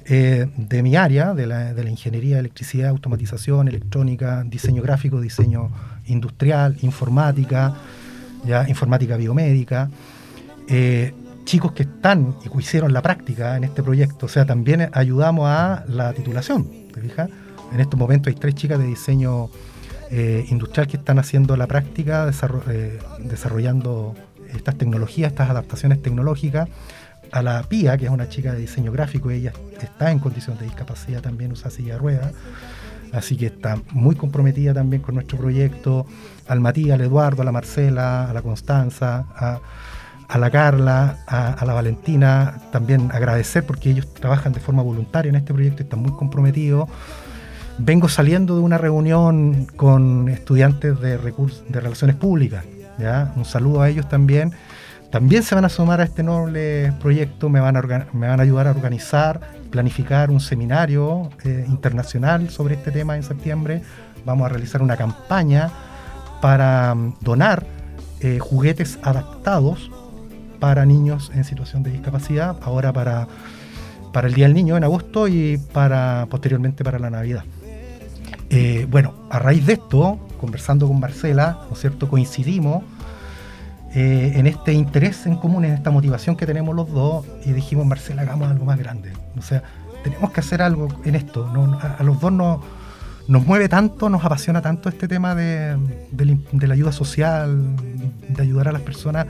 Eh, 0.08 0.48
de 0.56 0.84
mi 0.84 0.96
área, 0.96 1.34
de 1.34 1.48
la, 1.48 1.74
de 1.74 1.90
ingeniería, 1.90 2.38
electricidad, 2.38 2.90
automatización, 2.90 3.68
electrónica, 3.68 4.44
diseño 4.46 4.84
gráfico, 4.84 5.20
diseño 5.20 5.72
industrial, 6.06 6.78
informática, 6.82 7.74
ya, 8.46 8.70
informática 8.70 9.18
biomédica. 9.18 9.90
Eh, 10.68 11.14
chicos 11.44 11.72
que 11.72 11.84
están 11.84 12.36
y 12.46 12.50
que 12.50 12.58
hicieron 12.60 12.94
la 12.94 13.02
práctica 13.02 13.58
en 13.58 13.64
este 13.64 13.82
proyecto, 13.82 14.28
o 14.28 14.30
sea, 14.30 14.46
también 14.46 14.90
ayudamos 14.94 15.48
a 15.48 15.86
la 15.88 16.14
titulación, 16.14 16.68
¿te 16.94 17.02
fijas? 17.02 17.30
En 17.74 17.80
estos 17.80 18.00
momentos 18.00 18.34
hay 18.34 18.40
tres 18.40 18.56
chicas 18.56 18.80
de 18.80 18.86
diseño 18.86 19.50
eh, 20.12 20.46
industrial 20.50 20.88
que 20.88 20.98
están 20.98 21.18
haciendo 21.20 21.58
la 21.58 21.68
práctica, 21.68 22.30
eh, 22.70 23.00
desarrollando 23.20 24.14
estas 24.54 24.76
tecnologías, 24.76 25.32
estas 25.32 25.50
adaptaciones 25.50 26.02
tecnológicas. 26.02 26.70
A 27.32 27.42
la 27.42 27.64
Pía, 27.64 27.98
que 27.98 28.06
es 28.06 28.12
una 28.12 28.30
chica 28.30 28.54
de 28.54 28.60
diseño 28.60 28.92
gráfico, 28.92 29.32
ella 29.32 29.52
está 29.82 30.12
en 30.12 30.20
condición 30.20 30.58
de 30.58 30.66
discapacidad, 30.66 31.22
también 31.22 31.52
usa 31.52 31.72
silla 31.72 31.94
de 31.94 32.00
ruedas. 32.00 32.34
así 33.12 33.36
que 33.36 33.48
está 33.48 33.80
muy 33.92 34.16
comprometida 34.16 34.74
también 34.74 35.02
con 35.02 35.16
nuestro 35.16 35.38
proyecto, 35.38 36.06
al 36.48 36.60
Matías, 36.60 36.96
al 36.96 37.02
Eduardo, 37.02 37.42
a 37.42 37.46
la 37.46 37.52
Marcela, 37.52 38.30
a 38.30 38.34
la 38.34 38.42
Constanza, 38.42 39.26
a, 39.36 40.38
la 40.38 40.52
Carla, 40.52 41.24
a, 41.28 41.66
la 41.66 41.74
Valentina, 41.74 42.62
también 42.72 43.10
agradecer 43.12 43.66
porque 43.66 43.90
ellos 43.90 44.14
trabajan 44.14 44.54
de 44.54 44.60
forma 44.60 44.84
voluntaria 44.84 45.30
en 45.30 45.36
este 45.36 45.54
proyecto 45.54 45.82
y 45.82 45.86
están 45.86 46.00
muy 46.00 46.12
comprometidos. 46.12 46.90
Vengo 47.78 48.08
saliendo 48.08 48.56
de 48.56 48.62
una 48.62 48.78
reunión 48.78 49.68
con 49.76 50.30
estudiantes 50.30 51.00
de, 51.02 51.18
recursos, 51.18 51.64
de 51.68 51.82
relaciones 51.82 52.16
públicas, 52.16 52.64
un 53.36 53.46
saludo 53.46 53.82
a 53.82 53.90
ellos 53.90 54.08
también. 54.08 54.54
También 55.12 55.44
se 55.44 55.56
van 55.56 55.66
a 55.66 55.70
sumar 55.70 56.02
a 56.02 56.04
este 56.04 56.24
noble 56.24 56.94
proyecto, 57.00 57.50
me 57.50 57.60
van 57.60 57.78
a, 57.78 58.42
ayudar 58.42 58.68
a 58.68 58.72
organizar, 58.72 59.40
planificar 59.70 60.30
un 60.30 60.40
seminario 60.40 61.30
eh, 61.44 61.66
internacional 61.68 62.50
sobre 62.50 62.76
este 62.76 62.92
tema 62.92 63.16
en 63.16 63.24
septiembre. 63.24 63.82
Vamos 64.26 64.46
a 64.46 64.50
realizar 64.50 64.82
una 64.82 64.98
campaña 64.98 65.70
para 66.42 66.94
um, 66.94 67.14
donar 67.22 67.66
eh, 68.20 68.40
juguetes 68.40 69.00
adaptados 69.04 69.90
para 70.60 70.86
niños 70.86 71.32
en 71.34 71.44
situación 71.44 71.84
de 71.84 71.92
discapacidad, 71.92 72.58
ahora 72.62 72.92
para, 72.92 73.28
para 74.12 74.28
el 74.28 74.34
Día 74.34 74.46
del 74.46 74.54
Niño 74.54 74.76
en 74.76 74.84
agosto 74.84 75.28
y 75.28 75.58
para 75.72 76.28
posteriormente 76.30 76.84
para 76.84 77.00
la 77.00 77.10
Navidad. 77.10 77.44
Eh, 78.50 78.88
bueno, 78.90 79.14
a 79.30 79.40
raíz 79.40 79.66
de 79.66 79.74
esto, 79.74 80.20
conversando 80.40 80.88
con 80.88 81.00
Marcela, 81.00 81.60
¿no 81.68 81.74
es 81.74 81.80
cierto?, 81.80 82.10
coincidimos 82.10 82.84
eh, 83.94 84.34
en 84.36 84.46
este 84.48 84.74
interés 84.74 85.26
en 85.26 85.38
común, 85.38 85.66
en 85.66 85.74
esta 85.74 85.90
motivación 85.90 86.36
que 86.36 86.46
tenemos 86.46 86.76
los 86.76 86.92
dos, 86.92 87.26
y 87.46 87.52
dijimos, 87.54 87.86
Marcela, 87.86 88.24
hagamos 88.24 88.50
algo 88.50 88.66
más 88.66 88.78
grande. 88.78 89.14
O 89.38 89.42
sea, 89.42 89.64
tenemos 90.04 90.32
que 90.32 90.40
hacer 90.40 90.62
algo 90.62 90.88
en 91.04 91.16
esto. 91.16 91.50
¿no? 91.52 91.80
A, 91.80 92.04
los 92.04 92.20
dos 92.20 92.32
nos, 92.32 92.60
nos 93.28 93.46
mueve 93.46 93.70
tanto, 93.70 94.10
nos 94.10 94.24
apasiona 94.24 94.62
tanto 94.62 94.90
este 94.90 95.08
tema 95.08 95.34
de, 95.34 95.78
la 96.52 96.74
ayuda 96.74 96.92
social, 96.92 97.76
de 98.28 98.42
ayudar 98.42 98.68
a 98.68 98.72
las 98.72 98.82
personas 98.82 99.28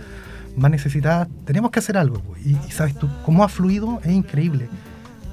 más 0.58 0.72
necesitadas, 0.72 1.28
tenemos 1.46 1.72
que 1.72 1.80
hacer 1.80 1.98
algo. 1.98 2.22
Y, 2.44 2.58
y, 2.68 2.72
sabes 2.72 2.96
tú, 2.96 3.10
cómo 3.24 3.44
ha 3.44 3.50
fluido 3.50 4.00
es 4.04 4.12
increíble. 4.12 4.68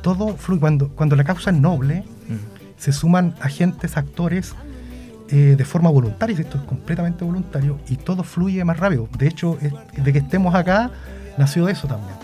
Todo 0.02 0.36
fluye. 0.36 0.60
Cuando, 0.60 1.16
la 1.16 1.24
causa 1.24 1.50
es 1.50 1.56
noble. 1.56 2.04
Se 2.82 2.92
suman 2.92 3.36
agentes, 3.40 3.96
actores 3.96 4.56
eh, 5.28 5.54
de 5.56 5.64
forma 5.64 5.88
voluntaria, 5.88 6.36
esto 6.36 6.58
es 6.58 6.64
completamente 6.64 7.24
voluntario, 7.24 7.78
y 7.88 7.94
todo 7.94 8.24
fluye 8.24 8.64
más 8.64 8.76
rápido. 8.80 9.08
De 9.16 9.28
hecho, 9.28 9.56
es, 9.62 9.72
de 10.02 10.12
que 10.12 10.18
estemos 10.18 10.52
acá, 10.52 10.90
nació 11.38 11.68
eso 11.68 11.86
también. 11.86 12.16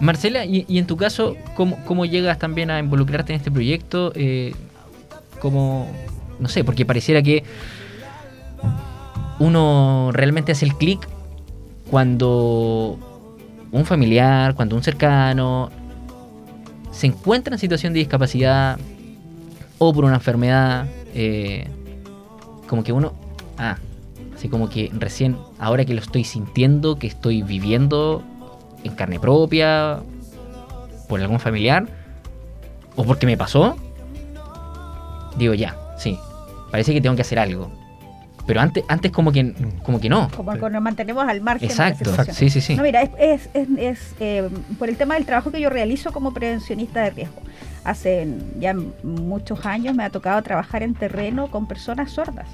Marcela, 0.00 0.44
y, 0.44 0.66
en 0.68 0.86
tu 0.86 0.98
caso, 0.98 1.34
¿cómo, 1.54 1.82
¿cómo, 1.86 2.04
llegas 2.04 2.38
también 2.38 2.70
a 2.70 2.78
involucrarte 2.78 3.32
en 3.32 3.38
este 3.38 3.50
proyecto? 3.50 4.12
Eh, 4.14 4.54
¿Cómo, 5.40 5.90
no 6.38 6.48
sé, 6.50 6.62
porque 6.62 6.84
pareciera 6.84 7.22
que 7.22 7.42
uno 9.38 10.10
realmente 10.12 10.52
hace 10.52 10.66
el 10.66 10.74
clic 10.74 11.08
cuando 11.90 12.98
un 13.72 13.86
familiar, 13.86 14.54
cuando 14.54 14.76
un 14.76 14.82
cercano 14.82 15.70
se 17.00 17.06
encuentra 17.06 17.54
en 17.54 17.58
situación 17.58 17.94
de 17.94 18.00
discapacidad 18.00 18.78
o 19.78 19.90
por 19.94 20.04
una 20.04 20.16
enfermedad, 20.16 20.86
eh, 21.14 21.66
como 22.66 22.84
que 22.84 22.92
uno, 22.92 23.14
ah, 23.56 23.78
así 24.36 24.50
como 24.50 24.68
que 24.68 24.90
recién, 24.92 25.38
ahora 25.58 25.86
que 25.86 25.94
lo 25.94 26.02
estoy 26.02 26.24
sintiendo, 26.24 26.98
que 26.98 27.06
estoy 27.06 27.40
viviendo 27.42 28.22
en 28.84 28.94
carne 28.96 29.18
propia, 29.18 30.00
por 31.08 31.22
algún 31.22 31.40
familiar, 31.40 31.86
o 32.96 33.04
porque 33.04 33.24
me 33.24 33.38
pasó, 33.38 33.78
digo 35.38 35.54
ya, 35.54 35.78
sí, 35.96 36.18
parece 36.70 36.92
que 36.92 37.00
tengo 37.00 37.16
que 37.16 37.22
hacer 37.22 37.38
algo. 37.38 37.72
Pero 38.50 38.62
antes, 38.62 38.82
antes 38.88 39.12
como 39.12 39.30
que 39.30 39.54
como 39.84 40.00
que 40.00 40.08
no. 40.08 40.28
Como 40.36 40.50
que 40.54 40.70
nos 40.70 40.82
mantenemos 40.82 41.24
al 41.24 41.40
margen. 41.40 41.70
Exacto. 41.70 42.10
De 42.10 42.34
sí, 42.34 42.50
sí, 42.50 42.60
sí. 42.60 42.74
No, 42.74 42.82
mira, 42.82 43.02
es, 43.02 43.10
es, 43.16 43.48
es, 43.54 43.68
es 43.78 44.14
eh, 44.18 44.48
por 44.76 44.88
el 44.88 44.96
tema 44.96 45.14
del 45.14 45.24
trabajo 45.24 45.52
que 45.52 45.60
yo 45.60 45.70
realizo 45.70 46.10
como 46.10 46.34
prevencionista 46.34 47.00
de 47.00 47.10
riesgo. 47.10 47.40
Hace 47.84 48.26
ya 48.58 48.74
muchos 49.04 49.64
años 49.66 49.94
me 49.94 50.02
ha 50.02 50.10
tocado 50.10 50.42
trabajar 50.42 50.82
en 50.82 50.94
terreno 50.94 51.48
con 51.48 51.68
personas 51.68 52.10
sordas. 52.10 52.48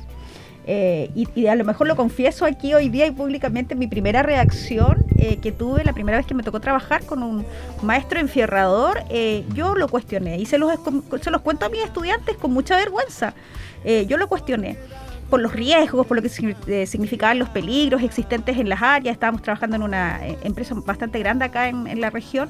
Eh, 0.67 1.11
y, 1.15 1.29
y, 1.35 1.47
a 1.47 1.55
lo 1.55 1.65
mejor 1.65 1.87
lo 1.87 1.97
confieso 1.97 2.45
aquí 2.45 2.75
hoy 2.75 2.91
día 2.91 3.07
y 3.07 3.13
públicamente, 3.13 3.75
mi 3.75 3.87
primera 3.87 4.23
reacción 4.23 5.07
eh, 5.17 5.39
que 5.39 5.51
tuve 5.51 5.83
la 5.83 5.95
primera 5.95 6.19
vez 6.19 6.27
que 6.27 6.35
me 6.35 6.43
tocó 6.43 6.61
trabajar 6.61 7.07
con 7.07 7.23
un 7.23 7.47
maestro 7.83 8.21
enfierrador, 8.21 9.03
eh, 9.09 9.47
yo 9.55 9.77
lo 9.77 9.89
cuestioné 9.89 10.37
y 10.37 10.45
se 10.45 10.59
los, 10.59 10.71
se 11.23 11.31
los 11.31 11.41
cuento 11.41 11.65
a 11.65 11.69
mis 11.71 11.83
estudiantes 11.83 12.37
con 12.37 12.53
mucha 12.53 12.77
vergüenza. 12.77 13.33
yo 14.09 14.19
lo 14.19 14.27
cuestioné 14.27 14.77
por 15.31 15.41
los 15.41 15.53
riesgos, 15.53 16.07
por 16.07 16.17
lo 16.17 16.23
que 16.23 16.29
significaban 16.87 17.39
los 17.39 17.49
peligros 17.49 18.03
existentes 18.03 18.59
en 18.59 18.69
las 18.69 18.83
áreas. 18.83 19.15
Estábamos 19.15 19.43
trabajando 19.43 19.77
en 19.77 19.83
una 19.83 20.21
empresa 20.43 20.75
bastante 20.75 21.19
grande 21.19 21.45
acá 21.45 21.69
en, 21.69 21.87
en 21.87 22.01
la 22.01 22.11
región. 22.11 22.49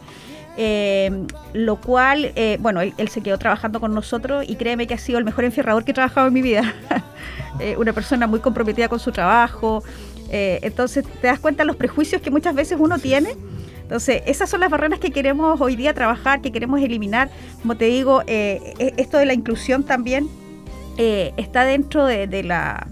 Eh, 0.59 1.26
lo 1.52 1.76
cual, 1.76 2.33
eh, 2.35 2.56
bueno, 2.61 2.80
él, 2.80 2.95
él, 2.97 3.09
se 3.09 3.21
quedó 3.21 3.37
trabajando 3.37 3.78
con 3.78 3.92
nosotros 3.92 4.45
y 4.49 4.56
créeme 4.56 4.87
que 4.87 4.95
ha 4.95 4.99
sido 4.99 5.18
el 5.18 5.25
mejor 5.25 5.45
enfierrador 5.45 5.85
que 5.85 5.90
he 5.90 5.95
trabajado 5.95 6.28
en 6.28 6.35
mi 6.35 6.42
vida. 6.42 6.75
eh, 7.61 7.76
una 7.76 7.92
persona 7.92 8.26
muy 8.26 8.40
comprometida 8.40 8.88
con 8.88 8.99
su 8.99 9.12
trabajo. 9.12 9.83
Eh, 10.30 10.61
entonces, 10.62 11.04
te 11.21 11.26
das 11.26 11.40
cuenta 11.40 11.62
de 11.62 11.66
los 11.66 11.76
prejuicios 11.76 12.23
que 12.23 12.30
muchas 12.30 12.54
veces 12.54 12.78
uno 12.80 12.99
tiene. 12.99 13.35
Entonces, 13.83 14.23
esas 14.26 14.49
son 14.49 14.61
las 14.61 14.71
barreras 14.71 14.99
que 14.99 15.11
queremos 15.11 15.61
hoy 15.61 15.76
día 15.76 15.92
trabajar, 15.92 16.40
que 16.40 16.50
queremos 16.50 16.80
eliminar. 16.80 17.30
Como 17.61 17.76
te 17.76 17.85
digo, 17.85 18.23
esto 18.26 19.18
de 19.18 19.26
la 19.26 19.35
inclusión 19.35 19.85
también 19.85 20.28
está 20.96 21.64
dentro 21.64 22.06
de, 22.06 22.26
de 22.26 22.42
la 22.42 22.86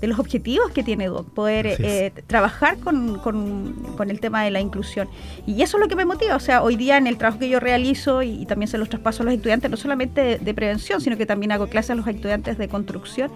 de 0.00 0.06
los 0.06 0.18
objetivos 0.18 0.70
que 0.70 0.82
tiene 0.82 1.08
Doc, 1.08 1.28
poder 1.30 1.66
eh, 1.66 2.12
trabajar 2.26 2.78
con, 2.78 3.18
con, 3.18 3.74
con, 3.96 4.10
el 4.10 4.18
tema 4.20 4.42
de 4.42 4.50
la 4.50 4.60
inclusión. 4.60 5.08
Y 5.46 5.62
eso 5.62 5.76
es 5.76 5.82
lo 5.82 5.88
que 5.88 5.96
me 5.96 6.04
motiva, 6.04 6.36
o 6.36 6.40
sea, 6.40 6.62
hoy 6.62 6.76
día 6.76 6.96
en 6.96 7.06
el 7.06 7.18
trabajo 7.18 7.38
que 7.38 7.48
yo 7.48 7.60
realizo 7.60 8.22
y, 8.22 8.42
y 8.42 8.46
también 8.46 8.68
se 8.68 8.78
los 8.78 8.88
traspaso 8.88 9.22
a 9.22 9.26
los 9.26 9.34
estudiantes, 9.34 9.70
no 9.70 9.76
solamente 9.76 10.22
de, 10.22 10.38
de, 10.38 10.54
prevención, 10.54 11.00
sino 11.00 11.16
que 11.18 11.26
también 11.26 11.52
hago 11.52 11.66
clases 11.66 11.90
a 11.90 11.94
los 11.96 12.06
estudiantes 12.06 12.56
de 12.58 12.68
construcción, 12.68 13.30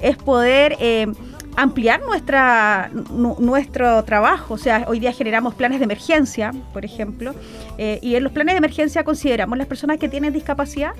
es 0.00 0.16
poder... 0.16 0.76
Eh, 0.80 1.06
ampliar 1.58 2.02
nuestra, 2.02 2.90
nuestro 3.38 4.04
trabajo. 4.04 4.54
O 4.54 4.58
sea, 4.58 4.84
hoy 4.88 5.00
día 5.00 5.12
generamos 5.12 5.54
planes 5.54 5.78
de 5.78 5.84
emergencia, 5.84 6.52
por 6.72 6.84
ejemplo, 6.84 7.34
eh, 7.78 7.98
y 8.02 8.14
en 8.14 8.24
los 8.24 8.32
planes 8.32 8.52
de 8.52 8.58
emergencia 8.58 9.04
consideramos 9.04 9.56
las 9.56 9.66
personas 9.66 9.98
que 9.98 10.08
tienen 10.08 10.34
discapacidad 10.34 10.92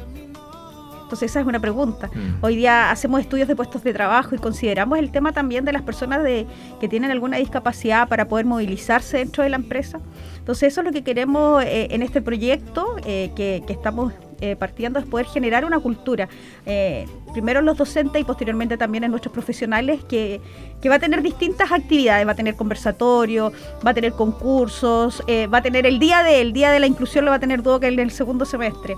entonces 1.07 1.31
esa 1.31 1.41
es 1.41 1.47
una 1.47 1.61
pregunta. 1.61 2.09
Mm. 2.09 2.45
Hoy 2.45 2.57
día 2.57 2.91
hacemos 2.91 3.21
estudios 3.21 3.47
de 3.47 3.55
puestos 3.55 3.85
de 3.85 3.93
trabajo 3.93 4.35
y 4.35 4.39
consideramos 4.39 4.99
el 4.99 5.13
tema 5.13 5.31
también 5.31 5.65
de 5.65 5.73
las 5.73 5.83
personas 5.83 6.25
de, 6.25 6.47
que 6.81 6.89
tienen 6.89 7.13
alguna 7.13 7.37
discapacidad 7.37 8.09
para 8.09 8.27
poder 8.27 8.45
movilizarse 8.45 9.19
dentro 9.19 9.45
de 9.45 9.51
la 9.51 9.57
empresa. 9.57 10.01
Entonces 10.39 10.73
eso 10.73 10.81
es 10.81 10.85
lo 10.85 10.93
que 10.93 11.05
queremos 11.05 11.63
eh, 11.63 11.89
en 11.93 12.03
este 12.03 12.21
proyecto 12.21 12.97
eh, 13.07 13.31
que, 13.37 13.63
que, 13.69 13.73
estamos 13.73 14.15
eh, 14.41 14.55
partiendo, 14.55 14.99
es 14.99 15.07
poder 15.07 15.27
generar 15.27 15.65
una 15.65 15.79
cultura. 15.79 16.29
Eh, 16.67 17.07
primero 17.33 17.63
los 17.63 17.79
docentes 17.79 18.21
y 18.21 18.25
posteriormente 18.25 18.77
también 18.77 19.05
en 19.05 19.11
nuestros 19.11 19.33
profesionales 19.33 20.05
que, 20.05 20.41
que, 20.83 20.89
va 20.91 20.97
a 20.97 20.99
tener 20.99 21.23
distintas 21.23 21.73
actividades, 21.73 22.27
va 22.27 22.33
a 22.33 22.35
tener 22.35 22.55
conversatorio, 22.55 23.51
va 23.85 23.93
a 23.93 23.95
tener 23.95 24.13
concursos, 24.13 25.23
eh, 25.27 25.47
va 25.47 25.59
a 25.59 25.63
tener 25.63 25.87
el 25.87 25.99
día 25.99 26.23
de, 26.23 26.45
día 26.53 26.71
de 26.71 26.81
la 26.81 26.87
inclusión 26.87 27.25
lo 27.25 27.31
va 27.31 27.39
a 27.39 27.41
tener 27.41 27.63
todo 27.63 27.83
en 27.83 27.99
el 27.99 28.11
segundo 28.11 28.45
semestre, 28.45 28.97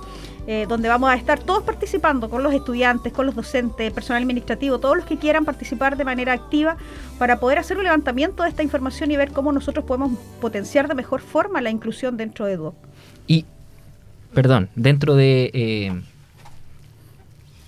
donde 0.67 0.89
vamos 0.89 1.11
a 1.11 1.15
estar 1.15 1.39
todos 1.41 1.63
participando 1.63 2.31
con 2.31 2.43
los 2.43 2.55
estudiantes, 2.55 3.13
con 3.13 3.27
los 3.27 3.35
docentes, 3.35 3.93
personal 3.93 4.23
administrativo, 4.23 4.79
todos 4.79 4.97
los 4.97 5.05
que 5.05 5.19
quieran 5.19 5.45
participar 5.45 5.97
de 5.99 6.05
manera 6.05 6.33
activa 6.33 6.79
para 7.19 7.39
poder 7.39 7.59
hacer 7.59 7.77
un 7.77 7.85
levantamiento 7.85 8.43
de 8.43 8.49
esta 8.49 8.63
información 8.63 9.11
y 9.11 9.19
ver 9.19 9.33
cómo 9.33 9.53
nosotros 9.53 9.85
podemos 9.85 10.13
potenciar 10.41 10.89
de 10.89 10.95
mejor 10.95 11.21
forma 11.21 11.61
la 11.61 11.69
inclusión 11.69 12.17
dentro 12.17 12.47
de 12.47 12.57
DUOC. 12.57 12.75
Y 13.27 13.45
perdón, 14.35 14.69
dentro 14.75 15.15
de 15.15 15.51
eh, 15.53 16.03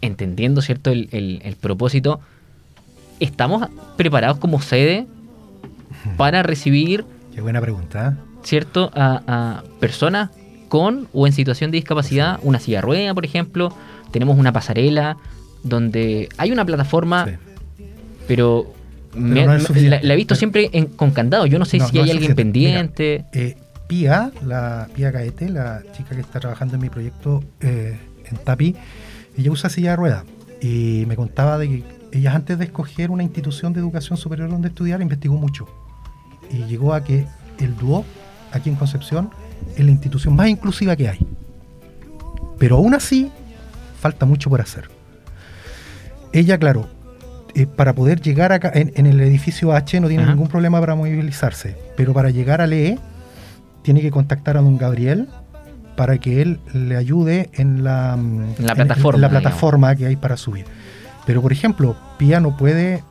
entendiendo 0.00 0.62
cierto 0.62 0.90
el, 0.90 1.08
el, 1.12 1.40
el, 1.44 1.56
propósito, 1.56 2.20
estamos 3.18 3.68
preparados 3.96 4.38
como 4.38 4.60
sede 4.60 5.06
para 6.16 6.42
recibir. 6.42 7.04
Qué 7.34 7.40
buena 7.40 7.60
pregunta. 7.60 8.16
Cierto 8.42 8.90
a, 8.94 9.22
a 9.26 9.64
personas 9.80 10.30
con 10.68 11.08
o 11.12 11.26
en 11.26 11.32
situación 11.32 11.70
de 11.70 11.78
discapacidad, 11.78 12.36
sí. 12.36 12.42
una 12.44 12.58
silla 12.60 12.80
rueda, 12.80 13.12
por 13.12 13.24
ejemplo, 13.24 13.74
tenemos 14.10 14.38
una 14.38 14.52
pasarela 14.52 15.16
donde 15.62 16.28
hay 16.38 16.52
una 16.52 16.64
plataforma, 16.64 17.26
sí. 17.26 17.32
pero, 18.26 18.72
pero 19.12 19.20
me, 19.20 19.44
no 19.44 19.58
la, 19.58 20.00
la, 20.02 20.14
he 20.14 20.16
visto 20.16 20.34
siempre 20.34 20.70
en, 20.72 20.86
con 20.86 21.10
candado. 21.10 21.46
Yo 21.46 21.58
no 21.58 21.64
sé 21.64 21.78
no, 21.78 21.88
si 21.88 21.98
hay 21.98 22.10
alguien 22.10 22.34
pendiente. 22.34 23.24
Mira, 23.34 23.46
eh, 23.48 23.56
Pía, 23.90 24.30
la 24.46 24.86
Pía 24.94 25.10
Caete, 25.10 25.48
la 25.48 25.82
chica 25.90 26.14
que 26.14 26.20
está 26.20 26.38
trabajando 26.38 26.76
en 26.76 26.80
mi 26.80 26.88
proyecto 26.88 27.42
eh, 27.60 27.98
en 28.24 28.36
Tapi, 28.36 28.76
ella 29.36 29.50
usa 29.50 29.68
silla 29.68 29.90
de 29.90 29.96
ruedas 29.96 30.24
y 30.62 31.06
me 31.08 31.16
contaba 31.16 31.58
de 31.58 31.68
que 31.68 31.84
ella 32.12 32.36
antes 32.36 32.56
de 32.56 32.66
escoger 32.66 33.10
una 33.10 33.24
institución 33.24 33.72
de 33.72 33.80
educación 33.80 34.16
superior 34.16 34.48
donde 34.48 34.68
estudiar 34.68 35.02
investigó 35.02 35.34
mucho 35.34 35.66
y 36.52 36.58
llegó 36.66 36.94
a 36.94 37.02
que 37.02 37.26
el 37.58 37.76
DUO 37.76 38.04
aquí 38.52 38.70
en 38.70 38.76
Concepción 38.76 39.30
es 39.76 39.84
la 39.84 39.90
institución 39.90 40.36
más 40.36 40.46
inclusiva 40.46 40.94
que 40.94 41.08
hay. 41.08 41.26
Pero 42.60 42.76
aún 42.76 42.94
así 42.94 43.32
falta 44.00 44.24
mucho 44.24 44.50
por 44.50 44.60
hacer. 44.60 44.88
Ella, 46.32 46.58
claro, 46.58 46.88
eh, 47.56 47.66
para 47.66 47.92
poder 47.92 48.20
llegar 48.20 48.52
acá 48.52 48.70
en, 48.72 48.92
en 48.94 49.06
el 49.06 49.20
edificio 49.20 49.72
H 49.72 49.98
no 49.98 50.06
tiene 50.06 50.22
Ajá. 50.22 50.32
ningún 50.32 50.46
problema 50.46 50.78
para 50.78 50.94
movilizarse, 50.94 51.76
pero 51.96 52.12
para 52.12 52.30
llegar 52.30 52.60
al 52.60 52.72
E 52.72 52.96
tiene 53.82 54.00
que 54.00 54.10
contactar 54.10 54.56
a 54.56 54.60
don 54.62 54.76
Gabriel 54.78 55.28
para 55.96 56.18
que 56.18 56.40
él 56.42 56.60
le 56.72 56.96
ayude 56.96 57.50
en 57.54 57.84
la, 57.84 58.16
mm, 58.16 58.42
En 58.58 58.66
la 58.66 58.74
plataforma, 58.74 59.18
la 59.20 59.28
digamos. 59.28 59.42
plataforma 59.42 59.96
que 59.96 60.06
hay 60.06 60.16
para 60.16 60.36
subir. 60.36 60.64
Pero, 61.26 61.42
por 61.42 61.52
ejemplo, 61.52 61.96
Pía 62.18 62.40
no 62.40 62.56
puede 62.56 63.02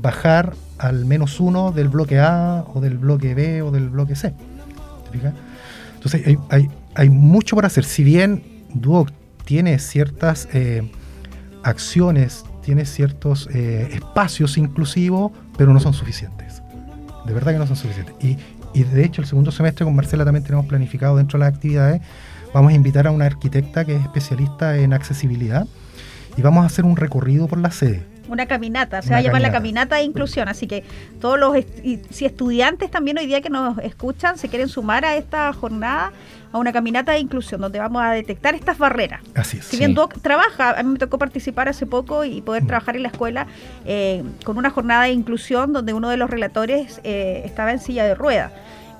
bajar 0.00 0.54
al 0.78 1.04
menos 1.04 1.38
uno 1.40 1.70
del 1.72 1.88
bloque 1.88 2.18
A 2.20 2.64
o 2.74 2.80
del 2.80 2.98
bloque 2.98 3.34
B 3.34 3.62
o 3.62 3.70
del 3.70 3.88
bloque 3.88 4.16
C. 4.16 4.34
¿Te 5.04 5.10
fijas? 5.18 5.34
Entonces 5.94 6.26
hay, 6.26 6.38
hay- 6.50 6.68
hay 6.94 7.08
mucho 7.10 7.54
por 7.56 7.64
hacer. 7.64 7.84
Si 7.84 8.02
bien 8.04 8.42
Duoc 8.74 9.10
tiene 9.44 9.78
ciertas 9.78 10.48
eh, 10.52 10.90
acciones, 11.62 12.44
tiene 12.62 12.84
ciertos 12.84 13.48
eh, 13.52 13.88
espacios 13.92 14.56
inclusivos, 14.58 15.32
pero 15.56 15.72
no 15.72 15.80
son 15.80 15.94
suficientes. 15.94 16.62
De 17.26 17.32
verdad 17.32 17.52
que 17.52 17.58
no 17.58 17.66
son 17.66 17.76
suficientes. 17.76 18.14
Y, 18.20 18.36
y 18.74 18.84
de 18.84 19.04
hecho 19.04 19.20
el 19.20 19.26
segundo 19.26 19.52
semestre 19.52 19.84
con 19.84 19.94
Marcela 19.94 20.24
también 20.24 20.44
tenemos 20.44 20.66
planificado 20.66 21.16
dentro 21.16 21.38
de 21.38 21.44
las 21.44 21.54
actividades, 21.54 22.00
vamos 22.54 22.72
a 22.72 22.74
invitar 22.74 23.06
a 23.06 23.10
una 23.10 23.26
arquitecta 23.26 23.84
que 23.84 23.96
es 23.96 24.02
especialista 24.02 24.76
en 24.78 24.92
accesibilidad 24.92 25.66
y 26.36 26.42
vamos 26.42 26.64
a 26.64 26.66
hacer 26.66 26.84
un 26.84 26.96
recorrido 26.96 27.48
por 27.48 27.58
la 27.58 27.70
sede. 27.70 28.11
Una 28.28 28.46
caminata, 28.46 29.02
se 29.02 29.08
Una 29.08 29.16
va 29.16 29.18
a 29.18 29.22
llamar 29.22 29.42
la 29.42 29.50
caminata. 29.52 29.96
de 29.96 30.02
inclusión, 30.02 30.48
así 30.48 30.66
que 30.66 30.84
todos 31.20 31.38
los 31.38 31.56
est- 31.56 31.84
y 31.84 32.00
si 32.10 32.24
estudiantes 32.24 32.90
también 32.90 33.18
hoy 33.18 33.26
día 33.26 33.40
que 33.40 33.50
nos 33.50 33.78
escuchan 33.78 34.38
se 34.38 34.48
quieren 34.48 34.68
sumar 34.68 35.04
a 35.04 35.16
esta 35.16 35.52
jornada, 35.52 36.12
a 36.52 36.58
una 36.58 36.72
caminata 36.72 37.12
de 37.12 37.18
inclusión, 37.18 37.60
donde 37.60 37.78
vamos 37.78 38.02
a 38.02 38.10
detectar 38.12 38.54
estas 38.54 38.78
barreras. 38.78 39.20
Así 39.34 39.56
es. 39.58 39.64
Si 39.64 39.76
bien 39.78 39.90
Sí. 39.90 39.94
Doc 39.96 40.20
trabaja, 40.22 40.78
a 40.78 40.82
mí 40.82 40.90
me 40.92 40.98
tocó 40.98 41.18
participar 41.18 41.68
hace 41.68 41.86
poco 41.86 42.24
y 42.24 42.42
poder 42.42 42.62
Mm. 42.62 42.66
trabajar 42.66 42.96
en 42.96 43.02
la 43.02 43.08
escuela 43.08 43.46
eh, 43.86 44.22
con 44.44 44.56
una 44.58 44.70
jornada 44.70 45.04
de 45.04 45.10
inclusión 45.12 45.72
donde 45.72 45.92
uno 45.94 46.08
de 46.10 46.16
los 46.18 46.30
relatores 46.30 47.00
eh, 47.04 47.42
estaba 47.44 47.72
en 47.72 47.78
silla 47.80 48.04
de 48.04 48.14
rueda. 48.14 48.52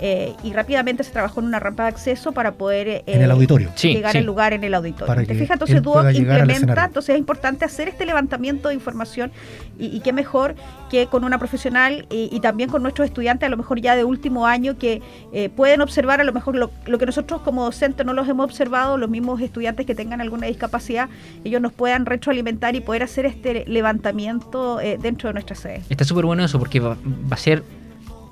Eh, 0.04 0.34
y 0.42 0.52
rápidamente 0.52 1.04
se 1.04 1.12
trabajó 1.12 1.38
en 1.38 1.46
una 1.46 1.60
rampa 1.60 1.84
de 1.84 1.90
acceso 1.90 2.32
para 2.32 2.54
poder 2.54 2.88
eh, 2.88 3.04
En 3.06 3.22
el 3.22 3.30
auditorio. 3.30 3.70
Sí, 3.76 3.94
llegar 3.94 4.10
sí. 4.10 4.18
al 4.18 4.24
lugar 4.24 4.52
en 4.52 4.64
el 4.64 4.74
auditorio. 4.74 5.06
Para 5.06 5.24
¿Te 5.24 5.32
fijas? 5.32 5.52
Entonces 5.52 5.80
Duoc 5.80 6.12
implementa, 6.12 6.86
entonces 6.86 7.14
es 7.14 7.18
importante 7.20 7.64
hacer 7.64 7.86
este 7.86 8.04
levantamiento 8.04 8.68
de 8.68 8.74
información 8.74 9.30
y, 9.78 9.96
y 9.96 10.00
qué 10.00 10.12
mejor 10.12 10.56
que 10.90 11.06
con 11.06 11.22
una 11.22 11.38
profesional 11.38 12.06
y, 12.10 12.28
y 12.32 12.40
también 12.40 12.68
con 12.68 12.82
nuestros 12.82 13.06
estudiantes, 13.06 13.46
a 13.46 13.50
lo 13.50 13.56
mejor 13.56 13.80
ya 13.80 13.94
de 13.94 14.02
último 14.02 14.44
año, 14.44 14.76
que 14.76 15.02
eh, 15.32 15.50
pueden 15.50 15.80
observar 15.80 16.20
a 16.20 16.24
lo 16.24 16.32
mejor 16.32 16.56
lo, 16.56 16.72
lo 16.86 16.98
que 16.98 17.06
nosotros 17.06 17.40
como 17.42 17.64
docentes 17.64 18.04
no 18.04 18.12
los 18.12 18.28
hemos 18.28 18.44
observado, 18.44 18.98
los 18.98 19.08
mismos 19.08 19.40
estudiantes 19.40 19.86
que 19.86 19.94
tengan 19.94 20.20
alguna 20.20 20.48
discapacidad, 20.48 21.08
ellos 21.44 21.62
nos 21.62 21.72
puedan 21.72 22.06
retroalimentar 22.06 22.74
y 22.74 22.80
poder 22.80 23.04
hacer 23.04 23.24
este 23.24 23.64
levantamiento 23.68 24.80
eh, 24.80 24.98
dentro 25.00 25.28
de 25.28 25.34
nuestra 25.34 25.54
sede. 25.54 25.82
Está 25.88 26.04
súper 26.04 26.26
bueno 26.26 26.44
eso 26.44 26.58
porque 26.58 26.80
va, 26.80 26.96
va 27.30 27.36
a 27.36 27.36
ser 27.36 27.62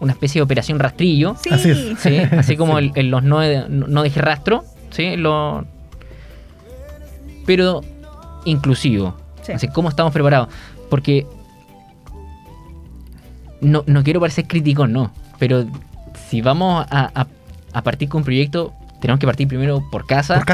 una 0.00 0.12
especie 0.12 0.38
de 0.40 0.42
operación 0.42 0.78
rastrillo. 0.78 1.36
Sí, 1.42 1.50
Así 1.50 1.70
es. 1.70 1.98
¿sí? 2.00 2.16
Así 2.18 2.56
como 2.58 2.78
Sí. 2.78 2.90
el- 2.94 3.10
los 3.10 3.22
no, 3.22 3.40
de- 3.40 3.68
no 3.68 4.02
deje 4.02 4.20
rastro, 4.20 4.64
¿sí? 4.90 5.16
Lo... 5.16 5.64
Pero 7.46 7.82
inclusivo. 8.44 9.14
Sí. 9.42 9.52
Así, 9.52 9.68
¿cómo 9.68 9.88
estamos 9.88 10.12
preparados? 10.12 10.48
Porque 10.88 11.26
no, 13.60 13.84
no 13.86 14.02
quiero 14.02 14.20
parecer 14.20 14.46
crítico, 14.46 14.86
no. 14.86 15.12
Pero 15.38 15.66
si 16.28 16.40
vamos 16.40 16.86
a, 16.90 17.10
a- 17.14 17.26
a 17.72 17.82
partir 17.82 18.08
con 18.08 18.20
un 18.20 18.24
proyecto, 18.24 18.72
tenemos 19.00 19.20
que 19.20 19.26
partir 19.26 19.48
primero 19.48 19.82
por 19.90 20.06
casa, 20.06 20.34
Por 20.34 20.44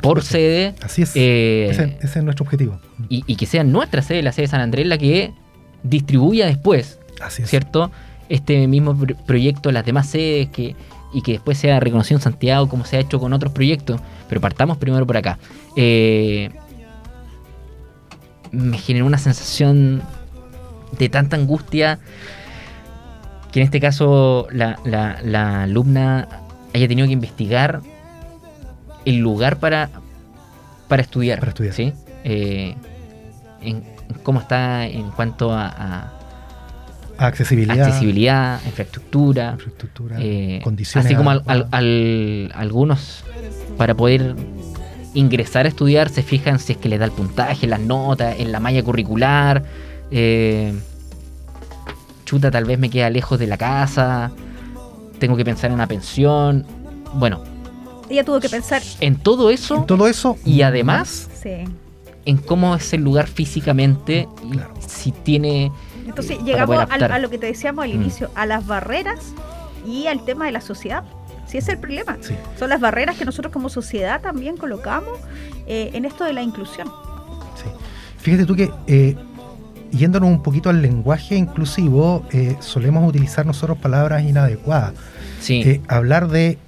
por, 0.00 0.18
casa. 0.18 0.30
sede, 0.30 0.74
Así 0.82 1.02
es. 1.02 1.12
eh, 1.16 1.68
ese, 1.70 1.98
ese 2.02 2.18
es 2.18 2.24
nuestro 2.24 2.44
objetivo. 2.44 2.78
y, 3.08 3.24
y 3.26 3.36
que 3.36 3.46
sea 3.46 3.64
nuestra 3.64 4.02
sede, 4.02 4.22
la 4.22 4.32
sede 4.32 4.42
de 4.42 4.48
San 4.48 4.60
Andrés, 4.60 4.86
la 4.86 4.98
que 4.98 5.32
distribuya 5.82 6.46
después 6.46 6.98
Así 7.22 7.42
es. 7.42 7.50
¿cierto? 7.50 7.90
Este 8.28 8.66
mismo 8.66 8.96
pro- 8.96 9.16
proyecto, 9.26 9.70
las 9.72 9.84
demás 9.84 10.08
sedes, 10.08 10.48
que, 10.48 10.74
y 11.12 11.22
que 11.22 11.32
después 11.32 11.58
sea 11.58 11.78
reconocido 11.80 12.18
en 12.18 12.22
Santiago 12.22 12.68
como 12.68 12.84
se 12.84 12.96
ha 12.96 13.00
hecho 13.00 13.20
con 13.20 13.32
otros 13.32 13.52
proyectos, 13.52 14.00
pero 14.28 14.40
partamos 14.40 14.78
primero 14.78 15.06
por 15.06 15.16
acá. 15.16 15.38
Eh, 15.76 16.50
me 18.50 18.78
generó 18.78 19.06
una 19.06 19.18
sensación 19.18 20.02
de 20.98 21.08
tanta 21.08 21.36
angustia 21.36 21.98
que 23.52 23.60
en 23.60 23.64
este 23.64 23.80
caso 23.80 24.46
la, 24.52 24.78
la- 24.84 25.18
la 25.22 25.62
alumna 25.64 26.28
haya 26.74 26.88
tenido 26.88 27.06
que 27.06 27.12
investigar 27.12 27.80
el 29.04 29.18
lugar 29.18 29.58
para, 29.58 29.90
para 30.88 31.02
estudiar. 31.02 31.38
Para 31.40 31.50
estudiar. 31.50 31.74
¿sí? 31.74 31.92
Eh, 32.24 32.74
en, 33.60 33.84
en 34.08 34.18
cómo 34.22 34.40
está 34.40 34.86
en 34.86 35.10
cuanto 35.10 35.52
a, 35.52 35.66
a 35.68 36.12
Accesibilidad. 37.18 37.86
accesibilidad, 37.86 38.60
infraestructura, 38.66 39.52
infraestructura, 39.54 40.16
eh, 40.20 40.60
condiciones. 40.64 41.06
así 41.06 41.14
como 41.14 41.30
al- 41.30 41.42
al- 41.46 41.62
adecuadas. 41.62 41.72
al- 41.74 42.52
algunos 42.54 43.24
para 43.76 43.94
poder 43.94 44.34
ingresar 45.14 45.64
a 45.66 45.68
estudiar 45.68 46.08
se 46.08 46.22
fijan 46.22 46.58
si 46.58 46.72
es 46.72 46.78
que 46.78 46.88
les 46.88 46.98
da 46.98 47.04
el 47.04 47.12
puntaje, 47.12 47.66
las 47.68 47.80
notas, 47.80 48.38
en 48.40 48.50
la 48.52 48.60
malla 48.60 48.82
curricular. 48.82 49.62
eh, 50.10 50.72
chuta, 52.24 52.50
tal 52.50 52.64
vez 52.64 52.78
me 52.78 52.88
queda 52.90 53.10
lejos 53.10 53.38
de 53.38 53.46
la 53.46 53.56
casa. 53.56 54.30
Tengo 55.18 55.36
que 55.36 55.44
pensar 55.44 55.70
en 55.70 55.74
una 55.74 55.86
pensión. 55.86 56.66
Bueno, 57.14 57.42
Ella 58.10 58.22
tuvo 58.24 58.38
que 58.40 58.48
pensar, 58.48 58.82
en 59.00 59.16
todo 59.16 59.50
eso 59.50 59.76
En 59.76 59.86
todo 59.86 60.06
eso. 60.08 60.36
y 60.44 60.62
además 60.62 61.28
sí. 61.42 61.64
en 62.26 62.36
cómo 62.38 62.74
es 62.76 62.92
el 62.92 63.02
lugar 63.02 63.26
físicamente 63.28 64.28
y 64.52 64.58
si 64.86 65.10
tiene 65.12 65.72
Entonces 66.06 66.38
llegamos 66.44 66.86
al- 66.90 67.02
a 67.12 67.18
lo 67.18 67.30
que 67.30 67.38
te 67.38 67.46
decíamos 67.46 67.84
al 67.84 67.90
Mm. 67.92 68.02
inicio, 68.02 68.30
a 68.34 68.46
las 68.46 68.66
barreras 68.66 69.20
y 69.86 70.06
al 70.06 70.24
tema 70.24 70.46
de 70.46 70.52
la 70.52 70.60
sociedad. 70.60 71.04
Si 71.46 71.58
ese 71.58 71.72
es 71.72 71.74
el 71.76 71.78
problema. 71.78 72.16
Sí. 72.20 72.34
Son 72.58 72.68
las 72.70 72.80
barreras 72.80 73.16
que 73.16 73.24
nosotros 73.24 73.52
como 73.52 73.68
sociedad 73.68 74.20
también 74.20 74.56
colocamos 74.56 75.18
eh, 75.66 75.90
en 75.94 76.04
esto 76.04 76.24
de 76.24 76.32
la 76.34 76.42
inclusión. 76.42 76.88
Sí. 77.56 77.68
Fíjate 78.18 78.44
tú 78.46 78.54
que 78.54 78.70
eh, 78.86 79.16
yéndonos 79.90 80.28
un 80.28 80.42
poquito 80.42 80.68
al 80.70 80.82
lenguaje 80.82 81.36
inclusivo, 81.36 82.26
eh, 82.32 82.56
solemos 82.60 83.08
utilizar 83.08 83.46
nosotros 83.46 83.78
palabras 83.78 84.22
inadecuadas. 84.24 84.92
sí, 85.40 85.62
Eh, 85.62 85.80
hablar 85.88 86.28
de 86.28 86.58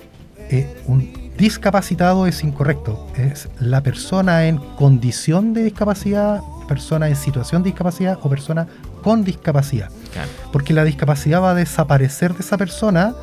eh, 0.51 0.83
un 0.87 1.33
discapacitado 1.37 2.27
es 2.27 2.43
incorrecto. 2.45 3.07
Es 3.17 3.49
la 3.59 3.83
persona 3.83 4.47
en 4.47 4.59
condición 4.77 5.53
de 5.55 5.65
discapacidad, 5.65 6.41
persona 6.69 7.09
en 7.09 7.17
situación 7.17 7.63
de 7.63 7.71
discapacidad 7.71 8.19
o 8.23 8.29
persona 8.31 8.67
con 9.07 9.23
discapacidad. 9.23 9.89
claro. 10.13 10.29
Porque 10.51 10.75
la 10.75 10.83
discapacidad 10.83 11.41
va 11.41 11.53
a 11.53 11.55
desaparecer 11.55 12.35
de 12.35 12.41
esa 12.41 12.59
persona 12.59 13.15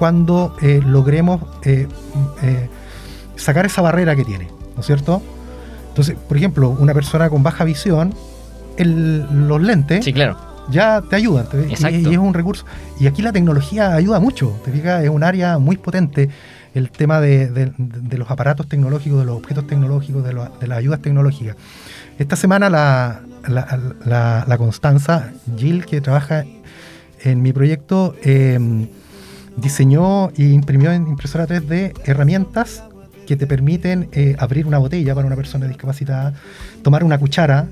cuando 0.00 0.56
eh, 0.60 0.80
logremos 0.84 1.40
eh, 1.62 1.86
eh, 2.42 2.68
sacar 3.36 3.64
esa 3.64 3.82
barrera 3.82 4.16
que 4.16 4.24
tiene, 4.24 4.48
¿no 4.74 4.80
es 4.80 4.86
cierto? 4.86 5.22
Entonces, 5.90 6.16
por 6.26 6.36
ejemplo, 6.36 6.70
una 6.70 6.92
persona 6.92 7.30
con 7.30 7.44
baja 7.44 7.62
visión, 7.62 8.12
el- 8.76 9.46
los 9.46 9.62
lentes 9.62 10.04
Sí, 10.04 10.12
claro. 10.12 10.36
ya 10.70 11.02
te 11.08 11.14
ayudan. 11.14 11.46
te- 11.48 11.68
y-. 11.68 12.08
Y, 12.08 12.12
es 12.14 12.18
un 12.18 12.34
recurso. 12.34 12.64
Y 12.98 13.06
aquí 13.06 13.22
la 13.22 13.30
tecnología 13.30 13.94
ayuda 13.94 14.18
mucho. 14.18 14.56
Te 14.64 14.72
fijas, 14.72 15.04
es 15.04 15.10
un 15.10 15.22
área 15.22 15.58
muy 15.58 15.76
potente. 15.76 16.30
El 16.74 16.90
tema 16.90 17.20
de, 17.20 17.72
los 18.16 18.30
aparatos 18.30 18.66
tecnológicos, 18.68 19.18
de 19.20 19.24
los 19.26 19.36
objetos 19.36 19.66
tecnológicos, 19.66 20.24
de, 20.24 20.32
lo- 20.32 20.50
las 20.60 20.78
ayudas 20.78 21.00
tecnológicas. 21.02 21.56
Esta 22.18 22.36
semana 22.36 22.70
la, 22.70 23.20
la, 23.46 23.78
la- 24.06 24.44
la 24.46 24.58
Constanza 24.58 25.32
Jill, 25.56 25.84
que 25.84 26.00
trabaja 26.00 26.44
en 27.24 27.42
mi 27.42 27.52
proyecto, 27.52 28.16
eh, 28.22 28.58
diseñó 29.56 30.30
e 30.30 30.44
imprimió 30.44 30.92
en 30.92 31.06
impresora 31.08 31.46
3D 31.46 31.92
herramientas 32.04 32.82
que 33.26 33.36
te 33.36 33.46
permiten 33.46 34.08
eh, 34.12 34.34
abrir 34.38 34.66
una 34.66 34.78
botella 34.78 35.14
para 35.14 35.26
una 35.26 35.36
persona 35.36 35.66
discapacitada, 35.66 36.32
tomar 36.82 37.04
una 37.04 37.18
cuchara, 37.18 37.68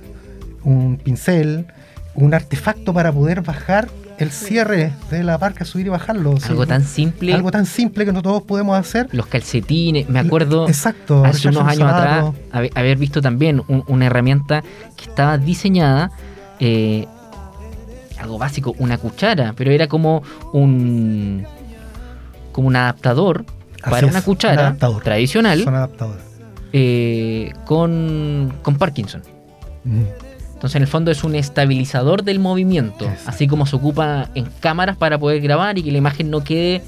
un 0.62 0.98
pincel, 0.98 1.66
un 2.14 2.34
artefacto 2.34 2.92
para 2.92 3.12
poder 3.12 3.40
bajar 3.40 3.88
el 4.20 4.30
cierre 4.30 4.92
de 5.11 5.22
la 5.24 5.38
barca, 5.38 5.64
subir 5.64 5.87
y 5.87 5.88
bajarlo. 5.88 6.37
Sí, 6.38 6.48
Algo 6.50 6.66
tan 6.66 6.85
simple. 6.85 7.33
algo 7.35 7.50
tan 7.50 7.66
simple 7.66 8.04
que 8.04 8.12
no 8.12 8.22
todos 8.22 8.42
podemos 8.42 8.78
hacer. 8.78 9.09
Los 9.12 9.26
calcetines. 9.26 10.09
Me 10.09 10.18
acuerdo 10.20 10.68
Exacto. 10.68 11.24
hace 11.24 11.48
unos 11.48 11.66
años 11.66 11.90
atrás 11.90 12.33
haber, 12.74 12.96
visto 12.98 13.20
también 13.22 13.62
un- 13.68 13.85
una 13.88 14.06
herramienta 14.06 14.62
que 14.96 15.04
estaba 15.11 15.38
diseñada. 15.38 16.11
eh, 16.62 17.06
algo 18.18 18.37
básico, 18.37 18.74
una 18.78 18.98
cuchara, 18.98 19.54
pero 19.56 19.70
era 19.70 19.87
como 19.88 20.22
un. 20.52 21.46
como 22.52 22.68
un 22.68 22.76
adaptador 22.76 23.46
Así 23.80 23.90
para 23.90 24.06
es, 24.06 24.11
una 24.11 24.18
un 24.18 24.24
cuchara 24.26 24.61
adaptador. 24.61 25.02
tradicional 25.02 25.64
Son 25.64 25.74
adaptadores. 25.74 26.22
eh, 26.74 27.50
con, 27.64 28.52
con 28.61 28.76
Parkinson. 28.76 29.22
Mm. 29.85 30.02
Entonces, 30.60 30.76
en 30.76 30.82
el 30.82 30.88
fondo 30.88 31.10
es 31.10 31.24
un 31.24 31.34
estabilizador 31.34 32.22
del 32.22 32.38
movimiento, 32.38 33.06
Exacto. 33.06 33.30
así 33.30 33.46
como 33.46 33.64
se 33.64 33.76
ocupa 33.76 34.28
en 34.34 34.44
cámaras 34.60 34.94
para 34.98 35.18
poder 35.18 35.40
grabar 35.40 35.78
y 35.78 35.82
que 35.82 35.90
la 35.90 35.96
imagen 35.96 36.30
no 36.30 36.44
quede, 36.44 36.82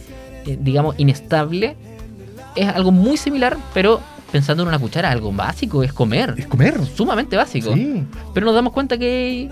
eh, 0.44 0.58
digamos, 0.60 0.94
inestable. 0.98 1.74
Es 2.54 2.68
algo 2.68 2.92
muy 2.92 3.16
similar, 3.16 3.56
pero 3.72 4.02
pensando 4.30 4.62
en 4.62 4.68
una 4.68 4.78
cuchara, 4.78 5.10
algo 5.10 5.32
básico, 5.32 5.82
es 5.82 5.90
comer. 5.94 6.34
Es 6.36 6.46
comer. 6.48 6.78
Sumamente 6.84 7.34
básico. 7.34 7.72
Sí. 7.72 8.04
Pero 8.34 8.44
nos 8.44 8.54
damos 8.54 8.74
cuenta 8.74 8.98
que 8.98 9.50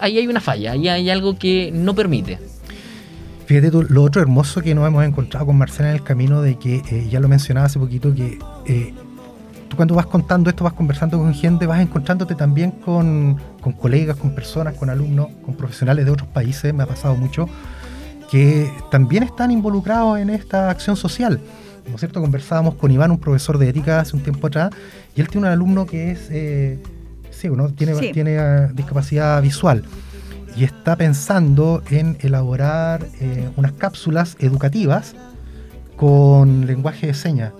ahí 0.00 0.16
hay 0.16 0.26
una 0.26 0.40
falla, 0.40 0.72
ahí 0.72 0.88
hay 0.88 1.10
algo 1.10 1.38
que 1.38 1.70
no 1.74 1.94
permite. 1.94 2.38
Fíjate 3.44 3.70
tú, 3.70 3.82
lo 3.86 4.02
otro 4.02 4.22
hermoso 4.22 4.62
que 4.62 4.74
nos 4.74 4.88
hemos 4.88 5.04
encontrado 5.04 5.44
con 5.44 5.58
Marcela 5.58 5.90
en 5.90 5.96
el 5.96 6.02
camino 6.02 6.40
de 6.40 6.56
que, 6.56 6.76
eh, 6.90 7.08
ya 7.10 7.20
lo 7.20 7.28
mencionaba 7.28 7.66
hace 7.66 7.78
poquito, 7.78 8.14
que 8.14 8.38
eh, 8.64 8.94
tú 9.70 9.76
cuando 9.76 9.94
vas 9.94 10.06
contando 10.06 10.50
esto, 10.50 10.64
vas 10.64 10.72
conversando 10.72 11.16
con 11.16 11.32
gente, 11.32 11.64
vas 11.64 11.80
encontrándote 11.80 12.34
también 12.34 12.72
con, 12.72 13.40
con 13.62 13.72
colegas, 13.72 14.16
con 14.16 14.34
personas, 14.34 14.74
con 14.74 14.90
alumnos, 14.90 15.28
con 15.46 15.54
profesionales 15.54 16.04
de 16.04 16.10
otros 16.10 16.28
países, 16.28 16.74
me 16.74 16.82
ha 16.82 16.86
pasado 16.86 17.14
mucho, 17.14 17.48
que 18.30 18.70
también 18.90 19.22
están 19.22 19.52
involucrados 19.52 20.18
en 20.18 20.28
esta 20.28 20.70
acción 20.70 20.96
social. 20.96 21.40
¿No 21.88 21.94
es 21.94 22.00
cierto? 22.00 22.20
Conversábamos 22.20 22.74
con 22.74 22.90
Iván, 22.90 23.12
un 23.12 23.18
profesor 23.18 23.58
de 23.58 23.68
ética 23.68 24.00
hace 24.00 24.16
un 24.16 24.22
tiempo 24.22 24.48
atrás, 24.48 24.70
y 25.14 25.20
él 25.20 25.28
tiene 25.28 25.46
un 25.46 25.52
alumno 25.52 25.86
que 25.86 26.10
es 26.10 26.28
eh, 26.30 26.82
ciego, 27.30 27.56
¿no? 27.56 27.68
Tiene, 27.70 27.94
Sí. 27.94 28.10
tiene 28.12 28.36
eh, 28.38 28.68
discapacidad 28.74 29.40
visual 29.40 29.84
y 30.56 30.64
está 30.64 30.96
pensando 30.96 31.82
en 31.90 32.16
elaborar 32.20 33.06
eh, 33.20 33.48
unas 33.56 33.72
cápsulas 33.72 34.36
educativas 34.40 35.14
con 35.96 36.66
lenguaje 36.66 37.06
de 37.06 37.14
señas. 37.14 37.52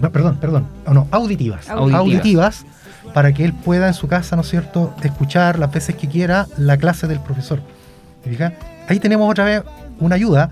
No, 0.00 0.12
perdón, 0.12 0.38
perdón, 0.40 0.66
oh, 0.86 0.92
no, 0.92 1.08
auditivas. 1.10 1.68
Auditivas. 1.68 2.00
Auditivas 2.00 2.66
para 3.14 3.32
que 3.32 3.44
él 3.44 3.52
pueda 3.52 3.88
en 3.88 3.94
su 3.94 4.08
casa, 4.08 4.36
¿no 4.36 4.42
es 4.42 4.48
cierto?, 4.48 4.94
escuchar 5.02 5.58
las 5.58 5.72
veces 5.72 5.94
que 5.96 6.08
quiera 6.08 6.46
la 6.58 6.76
clase 6.76 7.06
del 7.06 7.20
profesor. 7.20 7.60
¿Te 8.22 8.30
fijas? 8.30 8.52
Ahí 8.88 9.00
tenemos 9.00 9.30
otra 9.30 9.44
vez 9.44 9.62
una 10.00 10.16
ayuda 10.16 10.50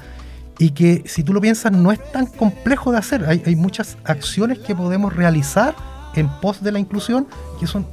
y 0.58 0.70
que 0.70 1.02
si 1.06 1.22
tú 1.24 1.32
lo 1.32 1.40
piensas 1.40 1.72
no 1.72 1.92
es 1.92 2.12
tan 2.12 2.26
complejo 2.26 2.92
de 2.92 2.98
hacer. 2.98 3.26
Hay, 3.26 3.42
hay 3.44 3.56
muchas 3.56 3.98
acciones 4.04 4.58
que 4.60 4.74
podemos 4.74 5.14
realizar 5.14 5.74
en 6.14 6.28
pos 6.40 6.62
de 6.62 6.72
la 6.72 6.78
inclusión 6.78 7.26
que 7.58 7.66
son 7.66 7.86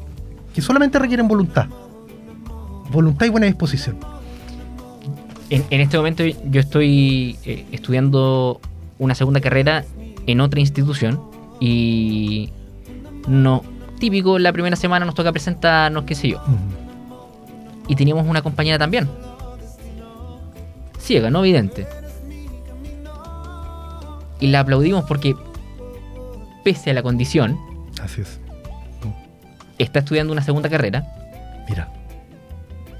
que 0.53 0.61
solamente 0.61 0.99
requieren 0.99 1.27
voluntad. 1.27 1.67
Voluntad 2.91 3.25
y 3.25 3.29
buena 3.29 3.47
disposición. 3.47 3.97
En, 5.49 5.63
en 5.69 5.81
este 5.81 5.97
momento 5.97 6.23
yo 6.25 6.59
estoy 6.59 7.37
eh, 7.45 7.65
estudiando 7.71 8.59
una 8.99 9.15
segunda 9.15 9.41
carrera 9.41 9.83
en 10.27 10.41
otra 10.41 10.59
institución 10.59 11.30
y 11.61 12.49
no 13.27 13.61
típico 13.99 14.39
la 14.39 14.51
primera 14.51 14.75
semana 14.75 15.05
nos 15.05 15.13
toca 15.15 15.31
presentarnos 15.31 16.03
qué 16.05 16.15
sé 16.15 16.29
yo 16.29 16.41
y 17.87 17.95
teníamos 17.95 18.27
una 18.27 18.41
compañera 18.41 18.79
también 18.79 19.07
ciega 20.99 21.29
no 21.29 21.41
vidente 21.43 21.87
y 24.39 24.47
la 24.47 24.61
aplaudimos 24.61 25.05
porque 25.05 25.35
pese 26.63 26.89
a 26.91 26.93
la 26.95 27.03
condición 27.03 27.59
Así 28.01 28.21
es. 28.21 28.39
está 29.77 29.99
estudiando 29.99 30.33
una 30.33 30.41
segunda 30.41 30.67
carrera 30.69 31.05
Mira. 31.69 31.89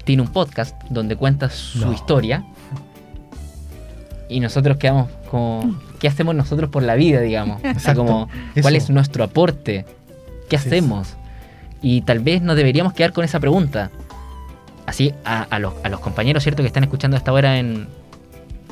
tiene 0.04 0.22
un 0.22 0.28
podcast 0.28 0.80
donde 0.88 1.16
cuenta 1.16 1.50
su 1.50 1.80
No. 1.80 1.92
historia 1.92 2.44
y 4.28 4.38
nosotros 4.38 4.76
quedamos 4.76 5.08
como 5.30 5.74
¿qué 6.02 6.08
hacemos 6.08 6.34
nosotros 6.34 6.68
por 6.68 6.82
la 6.82 6.96
vida 6.96 7.20
digamos? 7.20 7.62
Exacto. 7.62 8.04
como 8.04 8.28
¿cuál 8.60 8.74
Eso. 8.74 8.86
es 8.86 8.90
nuestro 8.90 9.22
aporte? 9.22 9.86
¿qué 10.48 10.56
Así 10.56 10.68
es. 10.68 10.72
hacemos? 10.74 11.14
y 11.80 12.00
tal 12.02 12.18
vez 12.18 12.42
nos 12.42 12.56
deberíamos 12.56 12.92
quedar 12.92 13.12
con 13.12 13.24
esa 13.24 13.38
pregunta 13.38 13.92
así 14.84 15.14
a, 15.24 15.42
a 15.44 15.60
los, 15.60 15.74
a 15.84 15.88
los 15.88 16.00
compañeros 16.00 16.42
cierto 16.42 16.64
que 16.64 16.66
están 16.66 16.82
escuchando 16.82 17.16
hasta 17.16 17.30
ahora 17.30 17.60
en 17.60 17.86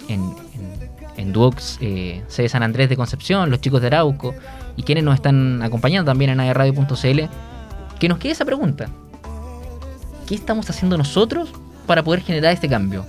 en, 0.08 0.20
en, 0.54 0.90
en 1.16 1.32
Duox 1.32 1.78
eh, 1.80 2.20
C 2.26 2.42
de 2.42 2.48
San 2.48 2.64
Andrés 2.64 2.88
de 2.88 2.96
Concepción 2.96 3.48
los 3.48 3.60
chicos 3.60 3.80
de 3.80 3.86
Arauco 3.86 4.34
y 4.76 4.82
quienes 4.82 5.04
nos 5.04 5.14
están 5.14 5.62
acompañando 5.62 6.10
también 6.10 6.32
en 6.32 6.40
aerradio.cl 6.40 7.20
que 8.00 8.08
nos 8.08 8.18
quede 8.18 8.32
esa 8.32 8.44
pregunta 8.44 8.88
¿qué 10.26 10.34
estamos 10.34 10.68
haciendo 10.68 10.98
nosotros 10.98 11.52
para 11.86 12.02
poder 12.02 12.22
generar 12.22 12.52
este 12.52 12.68
cambio? 12.68 13.04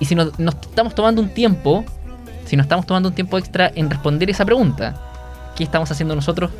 Y 0.00 0.04
si 0.04 0.14
nos, 0.14 0.38
nos 0.38 0.54
estamos 0.56 0.94
tomando 0.94 1.22
un 1.22 1.30
tiempo, 1.30 1.84
si 2.46 2.56
nos 2.56 2.64
estamos 2.64 2.86
tomando 2.86 3.08
un 3.10 3.14
tiempo 3.14 3.36
extra 3.38 3.70
en 3.74 3.90
responder 3.90 4.30
esa 4.30 4.44
pregunta, 4.44 5.00
¿qué 5.56 5.64
estamos 5.64 5.90
haciendo 5.90 6.14
nosotros 6.14 6.50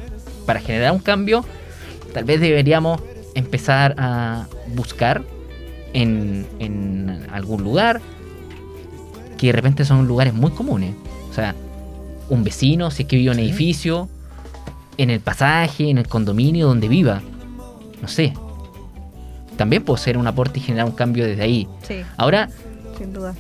para 0.45 0.61
generar 0.61 0.93
un 0.93 0.99
cambio? 0.99 1.45
Tal 2.13 2.25
vez 2.25 2.41
deberíamos 2.41 3.01
empezar 3.35 3.95
a 3.99 4.47
buscar 4.75 5.23
en, 5.93 6.47
en 6.59 7.27
algún 7.33 7.63
lugar 7.63 8.01
que 9.39 9.49
de 9.49 9.53
repente 9.53 9.85
son 9.85 10.07
lugares 10.07 10.33
muy 10.35 10.51
comunes. 10.51 10.95
O 11.31 11.33
sea, 11.35 11.55
un 12.29 12.43
vecino, 12.43 12.91
si 12.91 13.03
es 13.03 13.09
que 13.09 13.17
vive 13.17 13.33
en 13.33 13.39
un 13.39 13.45
Sí. 13.45 13.51
edificio, 13.51 14.09
en 14.99 15.11
el 15.11 15.21
pasaje, 15.21 15.91
en 15.91 15.99
el 15.99 16.09
condominio 16.09 16.67
donde 16.69 16.89
viva. 16.89 17.21
No 18.01 18.09
sé. 18.09 18.33
También 19.59 19.85
puede 19.85 20.01
ser 20.03 20.17
un 20.19 20.27
aporte 20.27 20.59
y 20.59 20.63
generar 20.63 20.87
un 20.87 20.93
cambio 20.93 21.25
desde 21.27 21.43
ahí. 21.43 21.69
Sí, 21.87 21.97
Ahora, 22.17 22.49
sin 22.99 23.13
duda. 23.13 23.35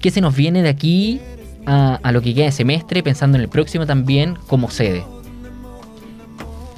¿qué 0.00 0.10
se 0.10 0.20
nos 0.20 0.34
viene 0.34 0.62
de 0.62 0.68
aquí 0.68 1.20
a, 1.66 1.98
a 2.02 2.12
lo 2.12 2.20
que 2.22 2.34
queda 2.34 2.46
de 2.46 2.52
semestre, 2.52 3.02
pensando 3.02 3.36
en 3.36 3.42
el 3.42 3.48
próximo 3.48 3.86
también 3.86 4.36
como 4.46 4.70
sede? 4.70 5.04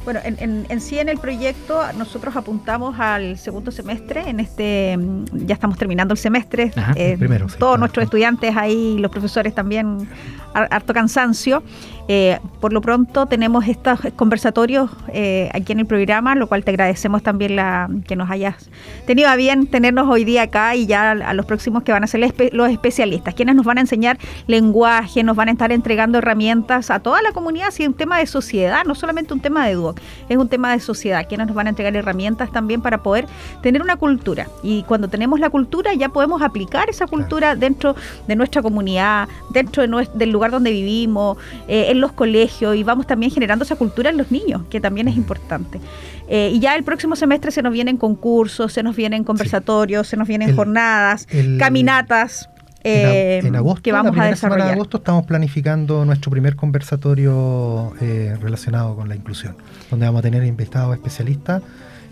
Bueno, 0.05 0.19
en, 0.25 0.37
en- 0.41 0.67
en 0.69 0.81
sí 0.81 0.99
en 0.99 1.09
el 1.09 1.19
proyecto 1.19 1.81
nosotros 1.97 2.35
apuntamos 2.35 2.99
al 2.99 3.39
segundo 3.39 3.71
semestre, 3.71 4.29
en 4.29 4.41
este 4.41 4.97
mm, 4.97 5.25
ya 5.47 5.55
estamos 5.55 5.79
terminando 5.79 6.13
el 6.13 6.19
semestre, 6.19 6.73
Ajá, 6.75 6.93
eh, 6.97 7.13
el 7.13 7.19
primero, 7.21 7.49
sí, 7.49 7.55
todos 7.57 7.71
claro. 7.75 7.79
nuestros 7.79 8.05
estudiantes 8.05 8.57
ahí, 8.57 8.99
los 8.99 9.13
profesores 9.13 9.55
también, 9.55 10.09
har- 10.55 10.67
harto 10.73 10.93
cansancio. 10.93 11.63
Eh, 12.09 12.39
por 12.61 12.73
lo 12.73 12.81
pronto 12.81 13.27
tenemos 13.27 13.69
estos 13.69 14.01
conversatorios 14.17 14.91
eh, 15.13 15.51
aquí 15.55 15.73
en 15.73 15.81
el 15.81 15.87
programa, 15.87 16.35
lo 16.35 16.49
cual 16.49 16.65
te 16.65 16.71
agradecemos 16.71 17.23
también 17.23 17.57
la, 17.57 17.89
que 18.07 18.17
nos 18.17 18.29
hayas 18.31 18.71
tenido 19.07 19.29
a 19.29 19.37
bien 19.37 19.67
tenernos 19.67 20.09
hoy 20.09 20.25
día 20.25 20.43
acá 20.43 20.75
y 20.75 20.87
ya 20.87 21.13
a 21.13 21.35
los 21.35 21.47
próximos 21.47 21.85
que 21.85 21.93
van 21.93 22.03
a 22.03 22.07
ser 22.07 22.21
los 22.53 22.71
especialistas, 22.71 23.35
quienes 23.35 23.55
nos 23.55 23.65
van 23.65 23.79
a 23.79 23.83
enseñar 23.83 24.19
lenguaje, 24.47 25.23
nos 25.23 25.37
van 25.37 25.49
a 25.49 25.53
estar 25.53 25.71
entregando 25.71 26.19
herramientas 26.19 26.91
a 26.91 27.01
toda 27.01 27.23
la 27.23 27.33
comunidad, 27.33 27.71
si 27.71 27.85
es 27.85 27.89
un 27.89 27.95
tema 27.95 28.19
de 28.19 28.27
sociedad, 28.27 28.85
no 28.85 28.95
solamente 28.95 29.33
un 29.33 29.41
tema 29.41 29.67
de 29.67 29.75
Duoc, 29.75 30.01
es 30.29 30.37
un 30.37 30.49
tema 30.49 30.73
de 30.73 30.81
sociedad, 30.81 31.27
quienes 31.29 31.47
nos 31.47 31.57
van 31.57 31.67
a 31.69 31.71
entregar 31.71 31.95
herramientas 31.97 32.51
también 32.51 32.83
para 32.83 33.03
poder 33.03 33.27
tener 33.63 33.81
una 33.81 33.97
cultura. 33.97 34.49
Y 34.63 34.83
cuando 34.85 35.09
tenemos 35.09 35.39
la 35.41 35.51
cultura 35.51 35.95
ya 35.95 36.09
podemos 36.09 36.43
aplicar 36.43 36.91
esa 36.91 37.07
cultura 37.07 37.55
dentro 37.55 37.95
de 38.27 38.37
nuestra 38.37 38.61
comunidad, 38.61 39.29
dentro 39.51 39.87
de 39.87 39.93
del 40.15 40.31
lugar 40.31 40.51
donde 40.51 40.71
vivimos, 40.71 41.37
eh, 41.69 41.92
en 41.93 42.01
los 42.01 42.13
colegios 42.13 42.75
y 42.77 42.83
vamos 42.83 43.07
también 43.07 43.31
generando 43.33 43.65
esa 43.65 43.77
cultura 43.77 44.11
en 44.11 44.17
los 44.17 44.31
niños, 44.31 44.63
que 44.69 44.81
también 44.81 45.07
es 45.09 45.17
importante. 45.17 45.81
Eh, 46.29 46.51
y 46.53 46.61
ya 46.61 46.75
el 46.75 46.83
próximo 46.85 47.15
semestre 47.17 47.51
se 47.53 47.63
nos 47.63 47.73
vienen 47.73 47.97
concursos, 47.97 48.73
se 48.73 48.83
nos 48.83 48.97
vienen 48.97 49.23
conversatorios, 49.25 50.07
se 50.09 50.17
nos 50.17 50.27
vienen 50.29 50.51
El- 50.51 50.57
jornadas, 50.57 51.27
el- 51.31 51.59
caminatas. 51.59 52.49
En, 52.85 53.07
a- 53.07 53.13
eh, 53.15 53.39
en 53.39 53.55
agosto, 53.55 53.83
que 53.83 53.93
la 53.93 53.99
vamos 53.99 54.11
a 54.11 54.13
primera 54.15 54.35
semana 54.37 54.55
de 54.57 54.59
desarrollar. 54.63 54.75
agosto, 54.75 54.97
estamos 54.97 55.25
planificando 55.27 56.05
nuestro 56.05 56.33
primer 56.33 56.57
conversatorio 56.57 57.93
eh, 58.01 58.37
relacionado 58.41 58.97
con 58.97 59.09
la 59.09 59.15
inclusión, 59.15 59.57
donde 59.91 60.07
vamos 60.07 60.19
a 60.21 60.23
tener 60.23 60.45
invitados 60.45 60.95
especialistas 60.95 61.63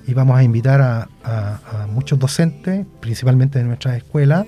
y 0.06 0.14
vamos 0.14 0.36
a 0.38 0.42
invitar 0.44 0.80
a, 0.80 1.08
a- 1.24 1.82
a 1.82 1.86
muchos 1.88 2.18
docentes, 2.18 2.86
principalmente 3.00 3.58
de 3.58 3.64
nuestras 3.64 3.96
escuelas, 3.96 4.46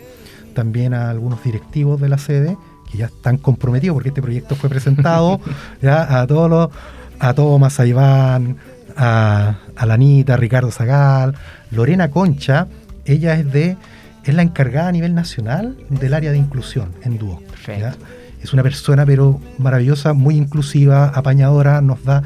también 0.55 0.95
a 0.95 1.11
algunos 1.11 1.43
directivos 1.43 2.01
de 2.01 2.09
la 2.09 2.19
sede 2.19 2.57
que 2.93 2.99
ya 2.99 3.07
están 3.07 3.39
comprometidos 3.39 3.95
porque 3.95 4.11
este 4.11 4.23
proyecto 4.23 4.55
fue 4.55 4.69
presentado 4.69 5.41
ya 5.83 6.21
a 6.21 6.27
todos 6.27 6.49
los, 6.49 6.69
a 7.19 7.35
Tomás, 7.35 7.81
a 7.81 7.87
Iván, 7.87 8.59
a, 8.97 9.57
a 9.75 9.87
Lanita, 9.87 10.35
a 10.35 10.37
Ricardo 10.37 10.71
Zagal, 10.71 11.35
Lorena 11.71 12.11
Concha, 12.11 12.69
ella 13.05 13.35
es 13.35 13.51
de 13.51 13.77
es 14.25 14.35
la 14.35 14.43
encargada 14.43 14.89
a 14.89 14.93
nivel 14.93 15.15
nacional 15.15 15.77
del 15.89 16.15
área 16.15 16.31
de 16.31 16.39
inclusión 16.39 16.93
en. 17.03 17.19
¿ya? 17.67 17.97
Es 18.43 18.53
una 18.53 18.63
persona 18.63 19.07
pero 19.07 19.41
maravillosa, 19.59 20.13
muy 20.13 20.37
inclusiva, 20.37 21.09
apañadora, 21.09 21.81
nos 21.81 22.05
da, 22.05 22.23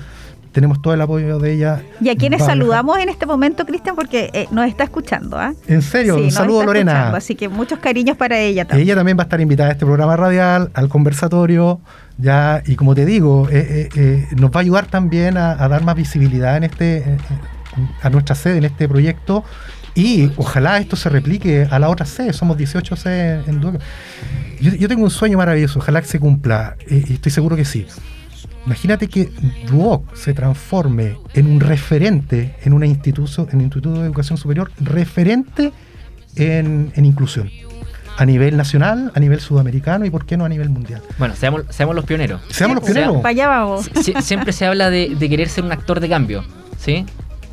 tenemos 0.57 0.81
todo 0.81 0.95
el 0.95 1.01
apoyo 1.03 1.39
de 1.39 1.53
ella. 1.53 1.83
Y 2.01 2.09
a 2.09 2.17
quienes 2.17 2.43
saludamos 2.43 2.97
en 2.97 3.11
este 3.11 3.27
momento, 3.27 3.67
Cristian, 3.67 3.95
porque 3.95 4.31
eh, 4.33 4.47
nos 4.51 4.67
está 4.67 4.85
escuchando. 4.85 5.39
¿ah? 5.39 5.53
En 5.69 5.83
serio, 5.83 6.17
Sí, 6.17 6.23
un 6.23 6.31
saludo 6.31 6.65
Lorena. 6.65 7.11
Así 7.11 7.35
que 7.35 7.51
muchos 7.51 7.79
cariños 7.79 8.17
para 8.17 8.39
ella 8.39 8.65
también. 8.65 8.87
Ella 8.87 8.95
también 8.95 9.19
va 9.19 9.25
a 9.25 9.27
estar 9.27 9.39
invitada 9.39 9.69
a 9.69 9.73
este 9.73 9.85
programa 9.85 10.17
radial, 10.17 10.71
al 10.73 10.89
conversatorio, 10.89 11.79
ya, 12.17 12.63
y 12.65 12.75
como 12.75 12.95
te 12.95 13.05
digo, 13.05 13.51
eh, 13.53 13.91
eh, 13.95 14.29
nos 14.35 14.51
va 14.51 14.55
a 14.55 14.61
ayudar 14.61 14.87
también 14.87 15.37
a, 15.37 15.63
a 15.63 15.69
dar 15.69 15.85
más 15.85 15.95
visibilidad 15.95 16.57
en 16.57 16.65
este, 16.65 17.19
a 18.01 18.09
nuestra 18.09 18.35
sede 18.35 18.57
en 18.57 18.65
este 18.65 18.89
proyecto. 18.89 19.45
Y 19.95 20.33
ojalá 20.39 20.79
esto 20.79 20.97
se 20.97 21.11
replique 21.11 21.69
a 21.71 21.79
la 21.79 21.91
otra 21.91 22.07
sede, 22.07 22.33
somos 22.33 22.57
18 22.57 22.97
sedes 22.97 23.47
en 23.47 23.61
Duoc. 23.61 23.79
Yo, 24.59 24.73
yo 24.73 24.89
tengo 24.89 25.05
un 25.05 25.11
sueño 25.11 25.37
maravilloso, 25.37 25.81
ojalá 25.81 26.01
que 26.01 26.09
se 26.09 26.19
cumpla, 26.19 26.77
y 26.89 27.13
estoy 27.13 27.31
seguro 27.31 27.57
que 27.57 27.67
sí. 27.67 27.87
Imagínate 28.67 29.09
que 29.09 29.31
Duoc 29.71 30.15
se 30.15 30.35
transforme 30.35 31.17
en 31.35 31.47
un 31.47 31.61
referente 31.61 32.57
en, 32.63 32.73
una 32.73 32.87
instituto, 32.87 33.49
en 33.51 33.57
un 33.59 33.63
instituto 33.63 33.93
de 34.01 34.07
educación 34.07 34.37
superior, 34.37 34.71
referente 34.81 35.73
en, 36.37 36.93
en 36.95 37.05
inclusión. 37.05 37.49
a 38.19 38.25
nivel 38.25 38.57
nacional, 38.57 39.13
a 39.15 39.21
nivel 39.21 39.41
sudamericano 39.41 40.05
y 40.07 40.11
por 40.11 40.25
qué 40.27 40.37
no 40.37 40.45
a 40.45 40.49
nivel 40.49 40.71
mundial. 40.71 41.03
Bueno, 41.19 41.35
seamos, 41.37 41.63
seamos 41.71 41.95
los 41.95 42.05
pioneros. 42.07 42.41
Seamos 42.51 42.77
los 42.77 42.83
pues, 42.83 42.95
pioneros. 42.95 43.17
Para 43.23 43.29
allá 43.31 43.49
vamos. 43.49 43.91
Sie- 43.95 44.21
siempre 44.23 44.53
se 44.53 44.65
habla 44.67 44.91
de, 44.91 45.15
de 45.15 45.29
querer 45.29 45.49
ser 45.49 45.65
un 45.65 45.71
actor 45.73 46.01
de 46.01 46.09
cambio, 46.09 46.43
¿sí? 46.79 47.05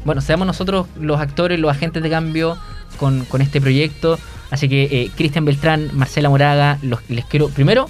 Bueno, 0.05 0.21
seamos 0.21 0.47
nosotros 0.47 0.87
los 0.99 1.19
actores, 1.19 1.59
los 1.59 1.69
agentes 1.69 2.01
de 2.01 2.09
cambio 2.09 2.57
con, 2.97 3.25
con 3.25 3.41
este 3.41 3.59
proyecto. 3.61 4.17
Así 4.51 4.69
que 4.69 4.83
eh, 4.83 5.11
Cristian 5.15 5.45
Beltrán, 5.45 5.89
Marcela 5.93 6.29
Moraga, 6.29 6.77
los, 6.81 6.99
les 7.09 7.25
quiero, 7.25 7.49
primero, 7.49 7.89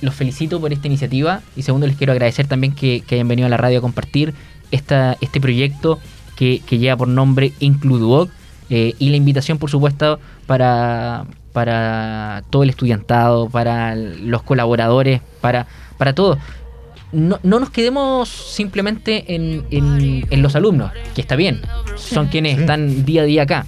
los 0.00 0.14
felicito 0.14 0.60
por 0.60 0.72
esta 0.72 0.86
iniciativa 0.88 1.40
y 1.56 1.62
segundo, 1.62 1.86
les 1.86 1.96
quiero 1.96 2.12
agradecer 2.12 2.46
también 2.46 2.74
que, 2.74 3.02
que 3.06 3.14
hayan 3.16 3.28
venido 3.28 3.46
a 3.46 3.48
la 3.50 3.56
radio 3.56 3.78
a 3.78 3.80
compartir 3.82 4.34
esta, 4.70 5.16
este 5.20 5.40
proyecto 5.40 5.98
que, 6.36 6.60
que 6.66 6.78
lleva 6.78 6.96
por 6.96 7.08
nombre 7.08 7.52
Includuoc 7.60 8.30
eh, 8.70 8.94
y 8.98 9.10
la 9.10 9.16
invitación, 9.16 9.58
por 9.58 9.70
supuesto, 9.70 10.20
para, 10.46 11.26
para 11.52 12.42
todo 12.50 12.62
el 12.64 12.70
estudiantado, 12.70 13.48
para 13.48 13.94
los 13.96 14.42
colaboradores, 14.42 15.20
para, 15.40 15.66
para 15.96 16.14
todos 16.14 16.38
no, 17.10 17.40
no 17.42 17.58
nos 17.58 17.70
quedemos 17.70 18.28
simplemente 18.28 19.34
en, 19.34 19.64
en- 19.70 20.26
en 20.28 20.42
los 20.42 20.54
alumnos, 20.56 20.92
que 21.14 21.22
está 21.22 21.36
bien, 21.36 21.62
son 21.96 22.26
quienes 22.26 22.56
Sí. 22.56 22.60
están 22.60 23.06
día 23.06 23.22
a 23.22 23.24
día 23.24 23.42
acá. 23.44 23.64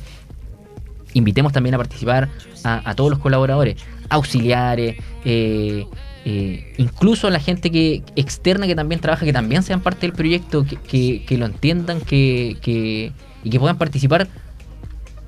Invitemos 1.15 1.53
también 1.53 1.75
a 1.75 1.79
participar 1.79 2.29
a, 2.63 2.89
a 2.89 2.95
todos 2.95 3.11
los 3.11 3.19
colaboradores, 3.19 3.77
auxiliares, 4.11 4.97
eh, 5.25 5.87
eh, 6.25 6.75
incluso 6.77 7.31
la 7.31 7.41
gente 7.41 7.71
que 7.71 8.03
externa 8.17 8.67
que 8.67 8.75
también 8.75 9.01
trabaja, 9.01 9.25
que 9.25 9.33
también 9.33 9.63
sean 9.63 9.81
parte 9.81 10.03
del 10.03 10.13
proyecto, 10.13 10.65
que, 10.65 10.77
que- 10.77 11.25
que 11.27 11.39
lo 11.39 11.47
entiendan 11.47 12.01
que, 12.01 12.59
que- 12.61 13.13
y 13.43 13.51
que 13.51 13.59
puedan 13.59 13.79
participar. 13.79 14.29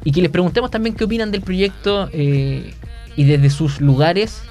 Y 0.04 0.12
que 0.12 0.20
les 0.20 0.30
preguntemos 0.30 0.70
también 0.70 0.94
qué 0.96 1.04
opinan 1.04 1.30
del 1.30 1.42
proyecto 1.42 2.10
eh, 2.12 2.74
y 3.16 3.24
desde 3.24 3.48
sus 3.50 3.80
lugares 3.80 4.42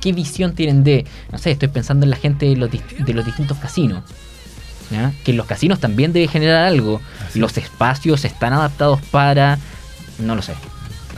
qué 0.00 0.12
visión 0.12 0.54
tienen 0.54 0.84
de, 0.84 1.04
no 1.32 1.38
sé, 1.38 1.50
estoy 1.52 1.68
pensando 1.68 2.04
en 2.04 2.10
la 2.10 2.16
gente 2.16 2.46
de 2.46 2.56
los, 2.56 2.70
de 2.70 3.14
los 3.14 3.24
distintos 3.24 3.56
casinos. 3.58 4.02
¿ya? 4.90 5.12
Que 5.24 5.30
en 5.32 5.36
los 5.36 5.46
casinos 5.46 5.80
también 5.80 6.12
debe 6.12 6.28
generar 6.28 6.64
algo. 6.64 7.00
Así 7.26 7.38
Los 7.40 7.56
espacios 7.56 8.24
están 8.24 8.52
adaptados 8.52 9.00
para... 9.10 9.58
No 10.18 10.34
lo 10.36 10.42
sé. 10.42 10.54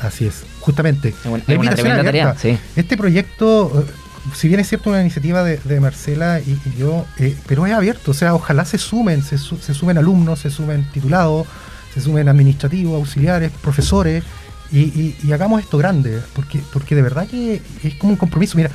Así 0.02 0.26
es, 0.26 0.42
justamente. 0.61 1.08
Es 1.11 1.26
una, 1.26 1.38
es 1.46 1.58
una 1.58 1.74
tremenda 1.74 2.04
tarea. 2.04 2.37
Sí. 2.38 2.58
Este 2.76 2.96
proyecto, 2.96 3.84
eh, 3.87 3.92
si 4.34 4.48
bien 4.48 4.61
es 4.61 4.68
cierto 4.68 4.90
una 4.90 5.00
iniciativa 5.00 5.42
de, 5.42 5.58
de 5.58 5.80
Marcela 5.80 6.40
y, 6.40 6.50
y 6.64 6.76
yo, 6.78 7.04
eh, 7.18 7.37
pero 7.46 7.66
es 7.66 7.72
abierto, 7.72 8.11
o 8.12 8.14
sea, 8.14 8.34
ojalá 8.34 8.64
se 8.64 8.78
sumen, 8.78 9.22
se, 9.22 9.38
su- 9.38 9.58
se 9.58 9.74
sumen 9.74 9.98
alumnos, 9.98 10.38
se 10.40 10.50
sumen 10.50 10.84
titulados, 10.92 11.46
se 11.94 12.00
sumen 12.00 12.28
administrativos, 12.28 12.94
auxiliares, 12.94 13.50
profesores, 13.62 14.22
y, 14.70 14.80
y- 14.80 15.16
y 15.24 15.32
hagamos 15.32 15.61
esto 15.62 15.78
grande, 15.78 16.20
porque, 16.34 16.61
porque 16.72 16.94
de 16.94 17.02
verdad 17.02 17.26
que 17.26 17.62
es 17.82 17.94
como 17.94 18.12
un 18.12 18.18
compromiso. 18.18 18.56
Mira, 18.56 18.70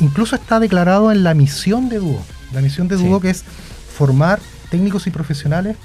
incluso 0.00 0.34
está 0.36 0.58
declarado 0.60 1.10
en 1.12 1.22
la 1.22 1.32
misión 1.34 1.88
de 1.88 1.98
Duo, 1.98 2.22
la 2.52 2.60
misión 2.60 2.88
de 2.88 2.98
Sí. 2.98 3.04
Duo 3.06 3.20
que 3.20 3.30
es 3.30 3.44
formar 3.96 4.40
técnicos 4.70 5.06
y 5.06 5.10
profesionales 5.10 5.76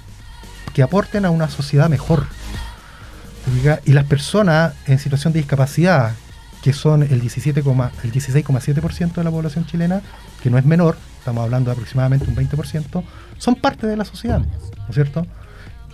que 0.73 0.81
aporten 0.83 1.25
a 1.25 1.29
una 1.29 1.49
sociedad 1.49 1.89
mejor. 1.89 2.25
Y 3.85 3.91
las 3.93 4.05
personas 4.05 4.73
en 4.87 4.99
situación 4.99 5.33
de 5.33 5.39
discapacidad, 5.39 6.11
que 6.63 6.73
son 6.73 7.01
el 7.03 7.19
17, 7.21 7.59
el 7.59 7.65
16,7% 7.65 9.13
de 9.15 9.23
la 9.23 9.31
población 9.31 9.65
chilena, 9.65 10.01
que 10.43 10.49
no 10.49 10.57
es 10.57 10.65
menor, 10.65 10.95
estamos 11.19 11.43
hablando 11.43 11.69
de 11.69 11.73
aproximadamente 11.73 12.25
un 12.29 12.35
20%, 12.35 13.03
son 13.37 13.55
parte 13.55 13.87
de 13.87 13.97
la 13.97 14.05
sociedad, 14.05 14.39
¿no 14.39 14.87
es 14.89 14.93
cierto? 14.95 15.25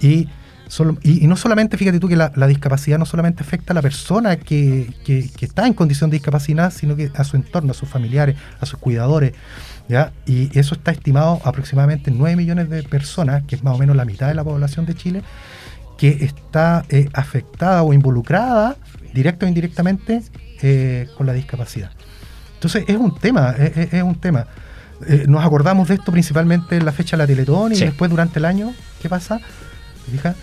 Y, 0.01 0.27
solo- 0.67 0.97
y, 1.03 1.25
no 1.27 1.37
solamente, 1.37 1.77
fíjate 1.77 1.99
tú 1.99 2.09
que 2.09 2.17
la, 2.17 2.29
discapacidad 2.47 2.97
no 2.99 3.05
solamente 3.05 3.43
afecta 3.43 3.71
a 3.71 3.75
la 3.75 3.81
persona 3.81 4.35
que, 4.35 4.93
que- 5.05 5.29
que 5.35 5.45
está 5.45 5.65
en 5.67 5.73
condición 5.73 6.09
de 6.09 6.15
discapacidad, 6.17 6.71
sino 6.73 6.95
que 6.97 7.11
a 7.15 7.23
su 7.23 7.37
entorno, 7.37 7.71
a 7.71 7.73
sus 7.73 7.87
familiares, 7.87 8.35
a 8.59 8.65
sus 8.65 8.77
cuidadores, 8.79 9.33
¿ya? 9.87 10.11
Y 10.25 10.57
eso 10.59 10.75
está 10.75 10.91
estimado 10.91 11.39
aproximadamente 11.45 12.09
en 12.11 12.17
9 12.17 12.35
millones 12.35 12.69
de 12.69 12.83
personas, 12.83 13.43
que 13.47 13.55
es 13.55 13.63
más 13.63 13.73
o 13.75 13.77
menos 13.77 13.95
la 13.95 14.03
mitad 14.05 14.27
de 14.27 14.33
la 14.35 14.43
población 14.43 14.85
de 14.85 14.95
Chile, 14.95 15.23
que 15.97 16.09
está 16.21 16.85
eh, 16.89 17.09
afectada 17.13 17.83
o 17.83 17.93
involucrada, 17.93 18.77
directa 19.13 19.45
o 19.45 19.49
indirectamente, 19.49 20.21
eh, 20.61 21.07
con 21.17 21.25
la 21.27 21.33
discapacidad. 21.33 21.91
Entonces 22.55 22.83
es 22.87 22.97
un 22.97 23.15
tema, 23.17 23.51
es, 23.57 23.93
es- 23.93 24.03
un 24.03 24.15
tema. 24.19 24.47
Eh, 25.07 25.25
nos 25.27 25.45
acordamos 25.45 25.87
de 25.87 25.95
esto 25.95 26.11
principalmente 26.11 26.75
en 26.77 26.85
la 26.85 26.91
fecha 26.91 27.15
de 27.17 27.23
la 27.23 27.27
Teletón 27.27 27.71
y 27.71 27.75
Sí. 27.75 27.85
después 27.85 28.09
durante 28.09 28.39
el 28.39 28.45
año, 28.45 28.73
¿qué 29.01 29.09
pasa? 29.09 29.39
Fija, 30.11 30.33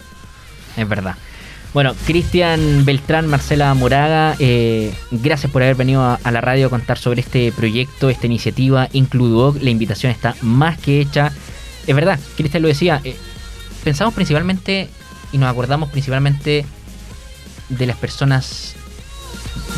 Es 0.77 0.89
verdad. 0.89 1.15
Bueno, 1.73 1.93
Cristian 2.07 2.85
Beltrán, 2.85 3.27
Marcela 3.27 3.75
Moraga, 3.75 4.37
eh, 4.39 4.95
gracias 5.11 5.51
por 5.51 5.61
haber 5.63 5.75
venido 5.75 6.03
a, 6.03 6.21
a 6.23 6.31
la 6.31 6.41
radio 6.41 6.69
a 6.69 6.71
contar 6.71 6.99
sobre 6.99 7.21
este 7.21 7.51
proyecto, 7.51 8.11
esta 8.11 8.27
iniciativa 8.27 8.89
Includuoc. 8.93 9.61
La 9.61 9.71
invitación 9.71 10.13
está 10.13 10.37
más 10.41 10.79
que 10.79 11.01
hecha. 11.01 11.33
Es 11.89 11.95
verdad, 11.97 12.19
Cristian 12.37 12.63
lo 12.63 12.69
decía, 12.69 13.01
eh, 13.03 13.17
pensamos 13.83 14.15
principalmente 14.15 14.89
y 15.35 15.39
nos 15.39 15.51
acordamos 15.51 15.91
principalmente 15.91 16.65
de 17.69 17.87
las 17.87 17.97
personas 17.97 18.75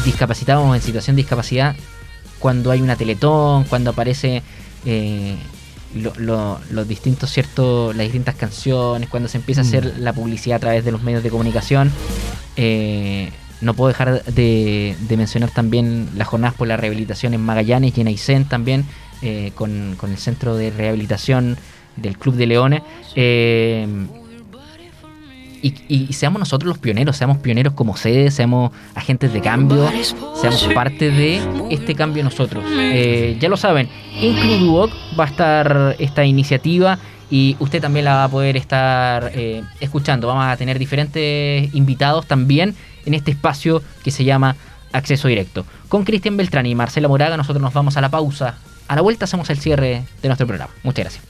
discapacitadas 0.05 0.63
o 0.65 0.75
en 0.75 0.83
situación 0.83 1.17
de 1.17 1.23
discapacidad 1.23 1.75
cuando 2.39 2.71
hay 2.71 2.83
una 2.83 2.97
teletón, 2.97 3.65
cuando 3.65 3.91
aparece 3.91 4.43
eh, 4.85 5.37
lo- 5.95 6.13
lo- 6.17 6.61
los 6.71 6.87
distintos 6.87 7.31
ciertos 7.31 7.97
las 7.97 8.05
distintas 8.05 8.35
canciones 8.35 9.09
cuando 9.09 9.29
se 9.29 9.39
empieza 9.39 9.63
a 9.63 9.65
hacer 9.65 9.95
Mm. 9.97 10.03
la 10.03 10.13
publicidad 10.13 10.57
a 10.57 10.61
través 10.61 10.85
de 10.85 10.93
los 10.93 11.03
medios 11.03 11.23
de 11.23 11.31
comunicación. 11.31 11.91
Eh, 12.57 13.31
no 13.63 13.73
puedo 13.75 13.89
dejar 13.89 14.23
de, 14.25 14.95
de 15.09 15.17
mencionar 15.17 15.51
también 15.51 16.11
las 16.15 16.29
jornadas 16.29 16.55
por 16.55 16.69
la 16.69 16.77
rehabilitación 16.77 17.33
en 17.33 17.41
Magallanes 17.41 17.97
y 17.97 18.01
en 18.03 18.09
Aysén 18.09 18.45
también 18.45 18.85
eh, 19.23 19.53
con, 19.55 19.95
con 19.97 20.11
el 20.13 20.19
centro 20.19 20.55
de 20.57 20.71
rehabilitación 20.71 21.57
del 21.97 22.19
Club 22.19 22.35
de 22.35 22.47
Leones 22.47 22.83
y, 25.89 26.07
y 26.09 26.13
seamos 26.13 26.39
nosotros 26.39 26.69
los 26.69 26.79
pioneros, 26.79 27.17
seamos 27.17 27.39
pioneros 27.39 27.73
como 27.73 27.97
sede, 27.97 28.31
seamos 28.31 28.73
agentes 28.95 29.33
de 29.33 29.41
cambio, 29.41 29.91
seamos 30.41 30.69
parte 30.75 31.11
de 31.11 31.41
este 31.71 31.95
cambio 31.95 32.23
nosotros. 32.25 32.65
Eh, 32.69 33.37
ya 33.41 33.49
lo 33.49 33.57
saben, 33.57 33.89
Includuoc 34.21 34.91
va 35.19 35.25
a 35.25 35.29
estar 35.29 35.97
esta 35.99 36.25
iniciativa 36.25 36.99
y 37.31 37.57
usted 37.59 37.81
también 37.81 38.05
la 38.05 38.15
va 38.15 38.25
a 38.25 38.29
poder 38.29 38.57
estar 38.57 39.33
eh, 39.35 39.63
escuchando. 39.81 40.29
Vamos 40.29 40.45
a 40.45 40.57
tener 40.57 40.79
diferentes 40.79 41.75
invitados 41.75 42.27
también 42.27 42.75
en 43.05 43.15
este 43.15 43.33
espacio 43.33 43.83
que 44.05 44.11
se 44.11 44.25
llama 44.25 44.57
Acceso 44.93 45.29
Directo. 45.29 45.65
Con 45.89 46.05
Cristian 46.05 46.37
Beltrán 46.37 46.67
y 46.67 46.75
Marcela 46.75 47.09
Moraga 47.09 47.37
nosotros 47.37 47.63
nos 47.63 47.73
vamos 47.73 47.97
a 47.97 48.01
la 48.01 48.09
pausa. 48.09 48.57
A 48.89 48.95
la 48.95 49.03
vuelta 49.03 49.25
hacemos 49.25 49.51
el 49.51 49.59
cierre 49.59 50.05
de 50.23 50.29
nuestro 50.29 50.47
programa. 50.47 50.73
Muchas 50.85 51.05
gracias. 51.05 51.27